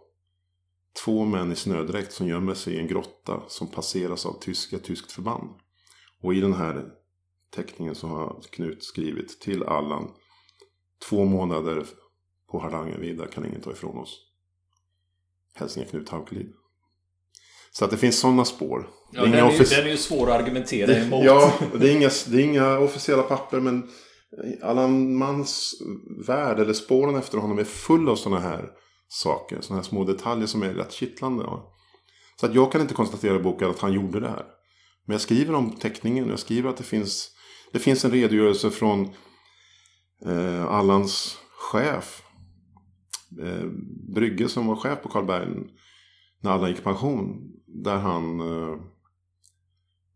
två 1.04 1.24
män 1.24 1.52
i 1.52 1.56
snödräkt 1.56 2.12
som 2.12 2.28
gömmer 2.28 2.54
sig 2.54 2.74
i 2.74 2.78
en 2.78 2.86
grotta 2.86 3.42
som 3.48 3.66
passeras 3.66 4.26
av 4.26 4.40
tyska, 4.40 4.78
tyskt 4.78 5.12
förband. 5.12 5.50
Och 6.22 6.34
i 6.34 6.40
den 6.40 6.52
här 6.52 6.84
teckningen 7.54 7.94
så 7.94 8.06
har 8.06 8.42
Knut 8.50 8.84
skrivit 8.84 9.40
till 9.40 9.62
Allan. 9.62 10.10
Två 11.08 11.24
månader 11.24 11.86
på 12.50 12.58
Hardangervidda 12.58 13.26
kan 13.26 13.46
ingen 13.46 13.60
ta 13.60 13.72
ifrån 13.72 13.98
oss. 13.98 14.18
Hälsningar 15.54 15.88
Knut 15.88 16.08
Haukelid. 16.08 16.52
Så 17.72 17.84
att 17.84 17.90
det 17.90 17.96
finns 17.96 18.20
sådana 18.20 18.44
spår. 18.44 18.88
Ja, 19.12 19.22
den, 19.22 19.34
är, 19.34 19.42
offic- 19.42 19.76
den 19.76 19.86
är 19.86 19.90
ju 19.90 19.96
svår 19.96 20.30
att 20.30 20.40
argumentera 20.40 20.86
det, 20.86 21.02
emot. 21.02 21.24
Ja, 21.24 21.52
det 21.74 21.88
är, 21.88 21.96
inga, 21.96 22.10
det 22.28 22.42
är 22.42 22.44
inga 22.44 22.78
officiella 22.78 23.22
papper 23.22 23.60
men 23.60 23.90
Allan 24.62 25.16
Mans 25.16 25.74
värld 26.26 26.60
eller 26.60 26.72
spåren 26.72 27.14
efter 27.16 27.38
honom 27.38 27.58
är 27.58 27.64
full 27.64 28.08
av 28.08 28.16
sådana 28.16 28.40
här 28.40 28.70
saker. 29.08 29.60
Sådana 29.60 29.82
här 29.82 29.88
små 29.88 30.04
detaljer 30.04 30.46
som 30.46 30.62
är 30.62 30.74
rätt 30.74 30.92
kittlande. 30.92 31.44
Ja. 31.44 31.72
Så 32.40 32.46
att 32.46 32.54
jag 32.54 32.72
kan 32.72 32.80
inte 32.80 32.94
konstatera 32.94 33.36
i 33.36 33.38
boken 33.38 33.70
att 33.70 33.78
han 33.78 33.92
gjorde 33.92 34.20
det 34.20 34.28
här. 34.28 34.44
Men 35.06 35.14
jag 35.14 35.20
skriver 35.20 35.54
om 35.54 35.70
teckningen. 35.70 36.28
Jag 36.28 36.38
skriver 36.38 36.70
att 36.70 36.76
det 36.76 36.84
finns, 36.84 37.30
det 37.72 37.78
finns 37.78 38.04
en 38.04 38.10
redogörelse 38.10 38.70
från 38.70 39.08
eh, 40.26 40.64
Allans 40.64 41.38
chef. 41.58 42.22
Eh, 43.42 43.66
Brygge 44.14 44.48
som 44.48 44.66
var 44.66 44.76
chef 44.76 45.02
på 45.02 45.08
Karlberg 45.08 45.48
när 46.40 46.50
Allan 46.50 46.70
gick 46.70 46.78
i 46.78 46.82
pension. 46.82 47.52
Där 47.66 47.96
han 47.96 48.40
eh, 48.40 48.76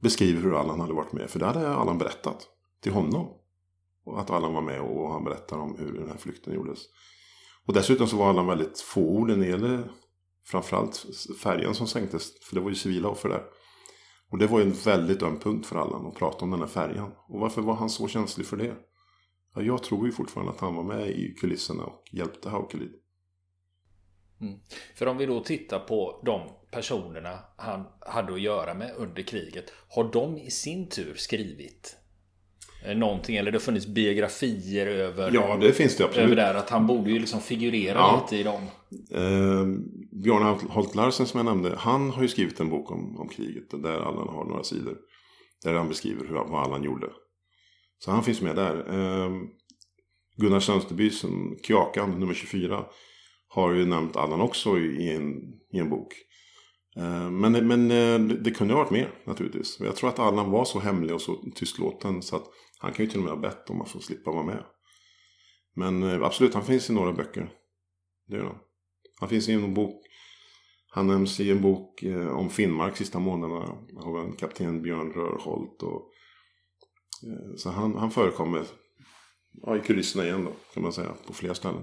beskriver 0.00 0.42
hur 0.42 0.60
Allan 0.60 0.80
hade 0.80 0.92
varit 0.92 1.12
med. 1.12 1.30
För 1.30 1.38
det 1.38 1.46
hade 1.46 1.74
Allan 1.74 1.98
berättat 1.98 2.46
till 2.82 2.92
honom. 2.92 3.36
Och 4.04 4.20
att 4.20 4.30
Allan 4.30 4.54
var 4.54 4.62
med 4.62 4.80
och 4.80 5.12
han 5.12 5.24
berättar 5.24 5.58
om 5.58 5.76
hur 5.78 5.92
den 5.92 6.08
här 6.08 6.16
flykten 6.16 6.54
gjordes. 6.54 6.78
Och 7.66 7.74
dessutom 7.74 8.06
så 8.06 8.16
var 8.16 8.30
Allan 8.30 8.46
väldigt 8.46 8.80
fåordig 8.80 9.38
när 9.38 9.44
det 9.44 9.50
gäller 9.50 9.90
framförallt 10.46 11.06
färjan 11.42 11.74
som 11.74 11.86
sänktes. 11.86 12.40
För 12.42 12.54
det 12.54 12.60
var 12.60 12.70
ju 12.70 12.76
civila 12.76 13.08
offer 13.08 13.28
där. 13.28 13.44
Och 14.30 14.38
det 14.38 14.46
var 14.46 14.58
ju 14.58 14.64
en 14.64 14.72
väldigt 14.72 15.22
öm 15.22 15.38
punkt 15.38 15.66
för 15.66 15.76
Allan 15.76 16.06
att 16.06 16.14
prata 16.14 16.44
om 16.44 16.50
den 16.50 16.60
här 16.60 16.66
färjan. 16.66 17.12
Och 17.26 17.40
varför 17.40 17.62
var 17.62 17.74
han 17.74 17.90
så 17.90 18.08
känslig 18.08 18.46
för 18.46 18.56
det? 18.56 18.74
Ja, 19.54 19.62
jag 19.62 19.82
tror 19.82 20.06
ju 20.06 20.12
fortfarande 20.12 20.52
att 20.52 20.60
han 20.60 20.74
var 20.74 20.82
med 20.82 21.10
i 21.10 21.34
kulisserna 21.34 21.84
och 21.84 22.04
hjälpte 22.12 22.50
Haukelid. 22.50 22.92
Mm. 24.40 24.58
För 24.94 25.06
om 25.06 25.16
vi 25.16 25.26
då 25.26 25.40
tittar 25.40 25.78
på 25.78 26.22
de 26.26 26.40
personerna 26.70 27.38
han 27.56 27.86
hade 28.00 28.32
att 28.32 28.40
göra 28.40 28.74
med 28.74 28.94
under 28.96 29.22
kriget. 29.22 29.72
Har 29.88 30.12
de 30.12 30.38
i 30.38 30.50
sin 30.50 30.88
tur 30.88 31.14
skrivit 31.14 31.96
någonting? 32.94 33.36
Eller 33.36 33.50
det 33.50 33.58
har 33.58 33.60
funnits 33.60 33.86
biografier 33.86 34.86
över 34.86 35.30
Ja, 35.34 35.56
det 35.60 35.72
finns 35.72 35.96
det 35.96 36.04
absolut. 36.04 36.26
Över 36.26 36.36
där 36.36 36.54
att 36.54 36.70
han 36.70 36.86
borde 36.86 37.10
ju 37.10 37.18
liksom 37.18 37.40
figurera 37.40 37.98
ja. 37.98 38.22
lite 38.24 38.40
i 38.40 38.42
dem. 38.42 38.62
Eh, 39.10 39.66
Björn 40.22 40.68
Holt 40.68 40.94
Larsen 40.94 41.26
som 41.26 41.38
jag 41.38 41.44
nämnde. 41.44 41.76
Han 41.76 42.10
har 42.10 42.22
ju 42.22 42.28
skrivit 42.28 42.60
en 42.60 42.70
bok 42.70 42.90
om, 42.90 43.20
om 43.20 43.28
kriget. 43.28 43.70
Där 43.70 44.00
Allan 44.00 44.28
har 44.28 44.44
några 44.44 44.62
sidor. 44.62 44.96
Där 45.64 45.74
han 45.74 45.88
beskriver 45.88 46.26
hur, 46.28 46.34
vad 46.34 46.62
Allan 46.62 46.82
gjorde. 46.82 47.06
Så 47.98 48.10
han 48.10 48.24
finns 48.24 48.40
med 48.40 48.56
där. 48.56 48.76
Eh, 48.76 49.30
Gunnar 50.36 50.60
Sönsterby, 50.60 51.10
Kjakan 51.62 52.20
nummer 52.20 52.34
24 52.34 52.84
har 53.48 53.72
ju 53.72 53.86
nämnt 53.86 54.16
Allan 54.16 54.40
också 54.40 54.78
i 54.78 55.14
en, 55.14 55.32
i 55.72 55.78
en 55.78 55.90
bok. 55.90 56.14
Eh, 56.96 57.30
men, 57.30 57.68
men 57.68 57.90
eh, 57.90 58.36
det 58.36 58.50
kunde 58.50 58.74
ha 58.74 58.80
varit 58.80 58.90
mer 58.92 59.14
naturligtvis. 59.24 59.80
Jag 59.80 59.96
tror 59.96 60.10
att 60.10 60.18
Allan 60.18 60.50
var 60.50 60.64
så 60.64 60.78
hemlig 60.78 61.14
och 61.14 61.22
så 61.22 61.36
tystlåten 61.54 62.22
så 62.22 62.36
att 62.36 62.46
han 62.78 62.92
kan 62.92 63.04
ju 63.04 63.10
till 63.10 63.18
och 63.18 63.24
med 63.24 63.32
ha 63.32 63.40
bett 63.40 63.70
om 63.70 63.80
att 63.80 63.88
få 63.88 64.00
slippa 64.00 64.30
vara 64.30 64.46
med. 64.46 64.64
Men 65.74 66.02
eh, 66.02 66.22
absolut, 66.22 66.54
han 66.54 66.64
finns 66.64 66.90
i 66.90 66.92
några 66.92 67.12
böcker. 67.12 67.52
Det 68.28 68.36
gör 68.36 68.44
han. 68.44 68.58
Han 69.20 69.28
finns 69.28 69.48
i 69.48 69.52
en 69.52 69.74
bok. 69.74 70.06
Han 70.92 71.06
nämns 71.06 71.40
i 71.40 71.50
en 71.50 71.62
bok 71.62 72.04
om 72.30 72.50
Finnmark 72.50 72.96
sista 72.96 73.18
månaderna 73.18 73.78
av 73.96 74.18
en 74.18 74.32
kapten 74.32 74.82
Björn 74.82 75.12
Rörholt. 75.12 75.82
Och, 75.82 76.10
så 77.56 77.70
han, 77.70 77.96
han 77.96 78.10
förekommer 78.10 78.64
ja, 79.52 79.76
i 79.76 79.80
kulisserna 79.80 80.24
igen 80.24 80.44
då, 80.44 80.52
kan 80.74 80.82
man 80.82 80.92
säga, 80.92 81.14
på 81.26 81.32
flera 81.32 81.54
ställen. 81.54 81.82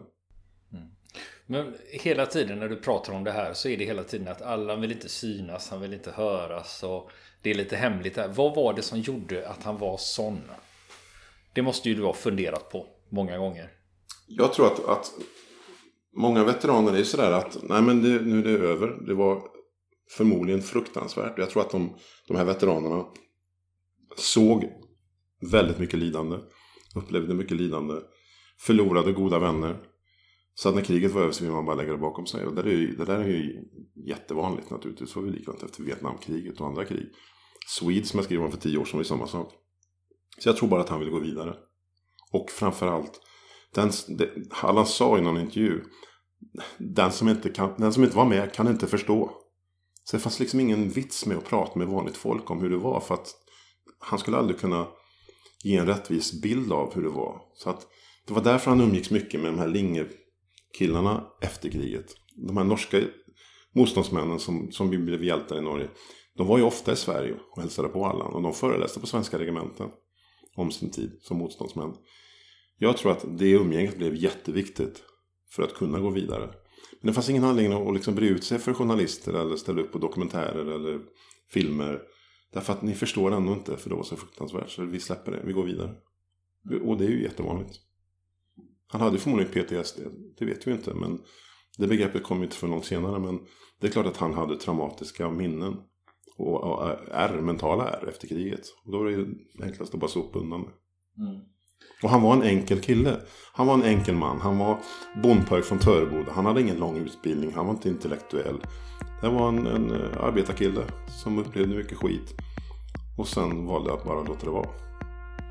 Men 1.45 1.73
hela 1.91 2.25
tiden 2.25 2.59
när 2.59 2.69
du 2.69 2.75
pratar 2.75 3.13
om 3.13 3.23
det 3.23 3.31
här 3.31 3.53
så 3.53 3.69
är 3.69 3.77
det 3.77 3.85
hela 3.85 4.03
tiden 4.03 4.27
att 4.27 4.41
alla 4.41 4.75
vill 4.75 4.91
inte 4.91 5.09
synas, 5.09 5.69
han 5.69 5.81
vill 5.81 5.93
inte 5.93 6.11
höras 6.11 6.83
och 6.83 7.09
det 7.41 7.49
är 7.49 7.55
lite 7.55 7.75
hemligt 7.75 8.17
här. 8.17 8.27
Vad 8.27 8.55
var 8.55 8.73
det 8.73 8.81
som 8.81 8.99
gjorde 8.99 9.49
att 9.49 9.63
han 9.63 9.77
var 9.77 9.97
sån? 9.97 10.41
Det 11.53 11.61
måste 11.61 11.89
ju 11.89 11.95
du 11.95 12.03
ha 12.03 12.13
funderat 12.13 12.69
på 12.69 12.85
många 13.09 13.37
gånger. 13.37 13.69
Jag 14.27 14.53
tror 14.53 14.67
att, 14.67 14.85
att 14.85 15.11
många 16.15 16.43
veteraner 16.43 16.97
är 16.97 17.03
sådär 17.03 17.31
att 17.31 17.57
nej 17.63 17.81
men 17.81 18.03
det, 18.03 18.09
nu 18.09 18.39
är 18.39 18.59
det 18.59 18.67
över. 18.67 18.87
Det 19.07 19.13
var 19.13 19.41
förmodligen 20.17 20.61
fruktansvärt. 20.61 21.37
Jag 21.37 21.49
tror 21.49 21.61
att 21.61 21.71
de, 21.71 21.95
de 22.27 22.37
här 22.37 22.45
veteranerna 22.45 23.05
såg 24.17 24.69
väldigt 25.51 25.79
mycket 25.79 25.99
lidande. 25.99 26.37
Upplevde 26.95 27.33
mycket 27.33 27.57
lidande. 27.57 27.93
Förlorade 28.59 29.11
goda 29.11 29.39
vänner. 29.39 29.77
Så 30.59 30.69
att 30.69 30.75
när 30.75 30.81
kriget 30.81 31.11
var 31.11 31.21
över 31.21 31.31
så 31.31 31.43
vill 31.43 31.53
man 31.53 31.65
bara 31.65 31.75
lägga 31.75 31.91
det 31.91 31.97
bakom 31.97 32.25
sig. 32.25 32.45
Och 32.45 32.55
det, 32.55 32.61
är 32.61 32.65
ju, 32.65 32.95
det 32.95 33.05
där 33.05 33.19
är 33.19 33.27
ju 33.27 33.63
jättevanligt 34.07 34.69
naturligtvis. 34.69 35.13
Det 35.13 35.19
var 35.19 35.27
ju 35.27 35.33
likadant 35.33 35.63
efter 35.63 35.83
Vietnamkriget 35.83 36.61
och 36.61 36.67
andra 36.67 36.85
krig. 36.85 37.11
Swede 37.67 38.05
som 38.05 38.17
jag 38.17 38.25
skrev 38.25 38.43
om 38.43 38.51
för 38.51 38.57
tio 38.57 38.77
år 38.77 38.85
sedan 38.85 38.97
var 38.97 39.03
ju 39.03 39.07
samma 39.07 39.27
sak. 39.27 39.53
Så 40.37 40.49
jag 40.49 40.57
tror 40.57 40.69
bara 40.69 40.81
att 40.81 40.89
han 40.89 40.99
vill 40.99 41.09
gå 41.09 41.19
vidare. 41.19 41.55
Och 42.31 42.51
framförallt, 42.51 43.21
den, 43.73 43.91
det, 44.17 44.29
Allan 44.49 44.85
sa 44.85 45.17
i 45.17 45.21
någon 45.21 45.41
intervju. 45.41 45.83
Den 46.77 47.11
som, 47.11 47.29
inte 47.29 47.49
kan, 47.49 47.73
den 47.77 47.93
som 47.93 48.03
inte 48.03 48.17
var 48.17 48.25
med 48.25 48.53
kan 48.53 48.67
inte 48.67 48.87
förstå. 48.87 49.31
Så 50.03 50.17
det 50.17 50.23
fanns 50.23 50.39
liksom 50.39 50.59
ingen 50.59 50.89
vits 50.89 51.25
med 51.25 51.37
att 51.37 51.45
prata 51.45 51.79
med 51.79 51.87
vanligt 51.87 52.17
folk 52.17 52.51
om 52.51 52.61
hur 52.61 52.69
det 52.69 52.77
var. 52.77 52.99
För 52.99 53.13
att 53.13 53.35
han 53.99 54.19
skulle 54.19 54.37
aldrig 54.37 54.59
kunna 54.59 54.87
ge 55.63 55.75
en 55.75 55.87
rättvis 55.87 56.41
bild 56.41 56.71
av 56.71 56.93
hur 56.95 57.03
det 57.03 57.09
var. 57.09 57.41
Så 57.53 57.69
att 57.69 57.87
det 58.27 58.33
var 58.33 58.41
därför 58.41 58.71
han 58.71 58.81
umgicks 58.81 59.11
mycket 59.11 59.41
med 59.41 59.53
de 59.53 59.59
här 59.59 59.67
Linge 59.67 60.05
killarna 60.77 61.27
efter 61.41 61.69
kriget. 61.69 62.15
De 62.35 62.57
här 62.57 62.63
norska 62.63 63.01
motståndsmännen 63.75 64.39
som, 64.39 64.71
som 64.71 64.89
blev 64.89 65.23
hjältar 65.23 65.57
i 65.57 65.61
Norge. 65.61 65.89
De 66.37 66.47
var 66.47 66.57
ju 66.57 66.63
ofta 66.63 66.93
i 66.93 66.95
Sverige 66.95 67.35
och 67.51 67.61
hälsade 67.61 67.87
på 67.87 68.05
Allan. 68.05 68.33
Och 68.33 68.41
de 68.41 68.53
föreläste 68.53 68.99
på 68.99 69.07
svenska 69.07 69.39
regementen. 69.39 69.89
Om 70.55 70.71
sin 70.71 70.91
tid 70.91 71.19
som 71.21 71.37
motståndsmän. 71.37 71.93
Jag 72.77 72.97
tror 72.97 73.11
att 73.11 73.25
det 73.37 73.51
umgänget 73.51 73.97
blev 73.97 74.15
jätteviktigt. 74.15 75.03
För 75.49 75.63
att 75.63 75.73
kunna 75.73 75.99
gå 75.99 76.09
vidare. 76.09 76.45
Men 77.01 77.07
det 77.07 77.13
fanns 77.13 77.29
ingen 77.29 77.43
anledning 77.43 77.87
att 77.87 77.93
liksom 77.93 78.15
bre 78.15 78.27
ut 78.27 78.43
sig 78.43 78.59
för 78.59 78.73
journalister. 78.73 79.33
Eller 79.33 79.55
ställa 79.55 79.81
upp 79.81 79.91
på 79.91 79.97
dokumentärer 79.97 80.65
eller 80.65 80.99
filmer. 81.49 82.01
Därför 82.53 82.73
att 82.73 82.81
ni 82.81 82.93
förstår 82.93 83.31
ändå 83.31 83.53
inte. 83.53 83.77
För 83.77 83.89
det 83.89 83.95
var 83.95 84.03
så 84.03 84.15
fruktansvärt. 84.15 84.69
Så 84.69 84.83
vi 84.83 84.99
släpper 84.99 85.31
det. 85.31 85.41
Vi 85.45 85.53
går 85.53 85.63
vidare. 85.63 85.95
Och 86.83 86.97
det 86.97 87.05
är 87.05 87.09
ju 87.09 87.23
jättevanligt. 87.23 87.86
Han 88.87 89.01
hade 89.01 89.17
förmodligen 89.17 89.51
PTSD, 89.51 89.99
det 90.37 90.45
vet 90.45 90.67
vi 90.67 90.71
inte. 90.71 90.93
Men 90.93 91.19
det 91.77 91.87
begreppet 91.87 92.23
kom 92.23 92.43
inte 92.43 92.55
för 92.55 92.67
långt 92.67 92.85
senare. 92.85 93.19
Men 93.19 93.39
det 93.81 93.87
är 93.87 93.91
klart 93.91 94.05
att 94.05 94.17
han 94.17 94.33
hade 94.33 94.57
traumatiska 94.57 95.29
minnen. 95.29 95.75
Och, 96.37 96.89
är 97.11 97.41
mentala 97.41 97.89
är 97.89 98.07
efter 98.07 98.27
kriget. 98.27 98.61
Och 98.85 98.91
då 98.91 99.03
är 99.03 99.17
det 99.17 99.27
enklast 99.65 99.93
att 99.93 99.99
bara 99.99 100.11
sopa 100.11 100.39
undan 100.39 100.63
det. 100.63 100.71
Mm. 101.23 101.41
Och 102.03 102.09
han 102.09 102.21
var 102.21 102.33
en 102.33 102.43
enkel 102.43 102.79
kille. 102.79 103.19
Han 103.53 103.67
var 103.67 103.73
en 103.73 103.83
enkel 103.83 104.15
man. 104.15 104.41
Han 104.41 104.57
var 104.57 104.79
bondpojk 105.23 105.65
från 105.65 105.79
Töreboda. 105.79 106.31
Han 106.31 106.45
hade 106.45 106.61
ingen 106.61 106.79
lång 106.79 106.97
utbildning. 106.97 107.53
Han 107.53 107.65
var 107.65 107.73
inte 107.73 107.89
intellektuell. 107.89 108.61
Det 109.21 109.29
var 109.29 109.47
en, 109.47 109.67
en 109.67 109.91
eh, 109.91 110.23
arbetarkille 110.23 110.81
som 111.23 111.39
upplevde 111.39 111.75
mycket 111.75 111.97
skit. 111.97 112.33
Och 113.17 113.27
sen 113.27 113.65
valde 113.65 113.93
att 113.93 114.03
bara 114.03 114.23
låta 114.23 114.45
det 114.45 114.51
vara. 114.51 114.86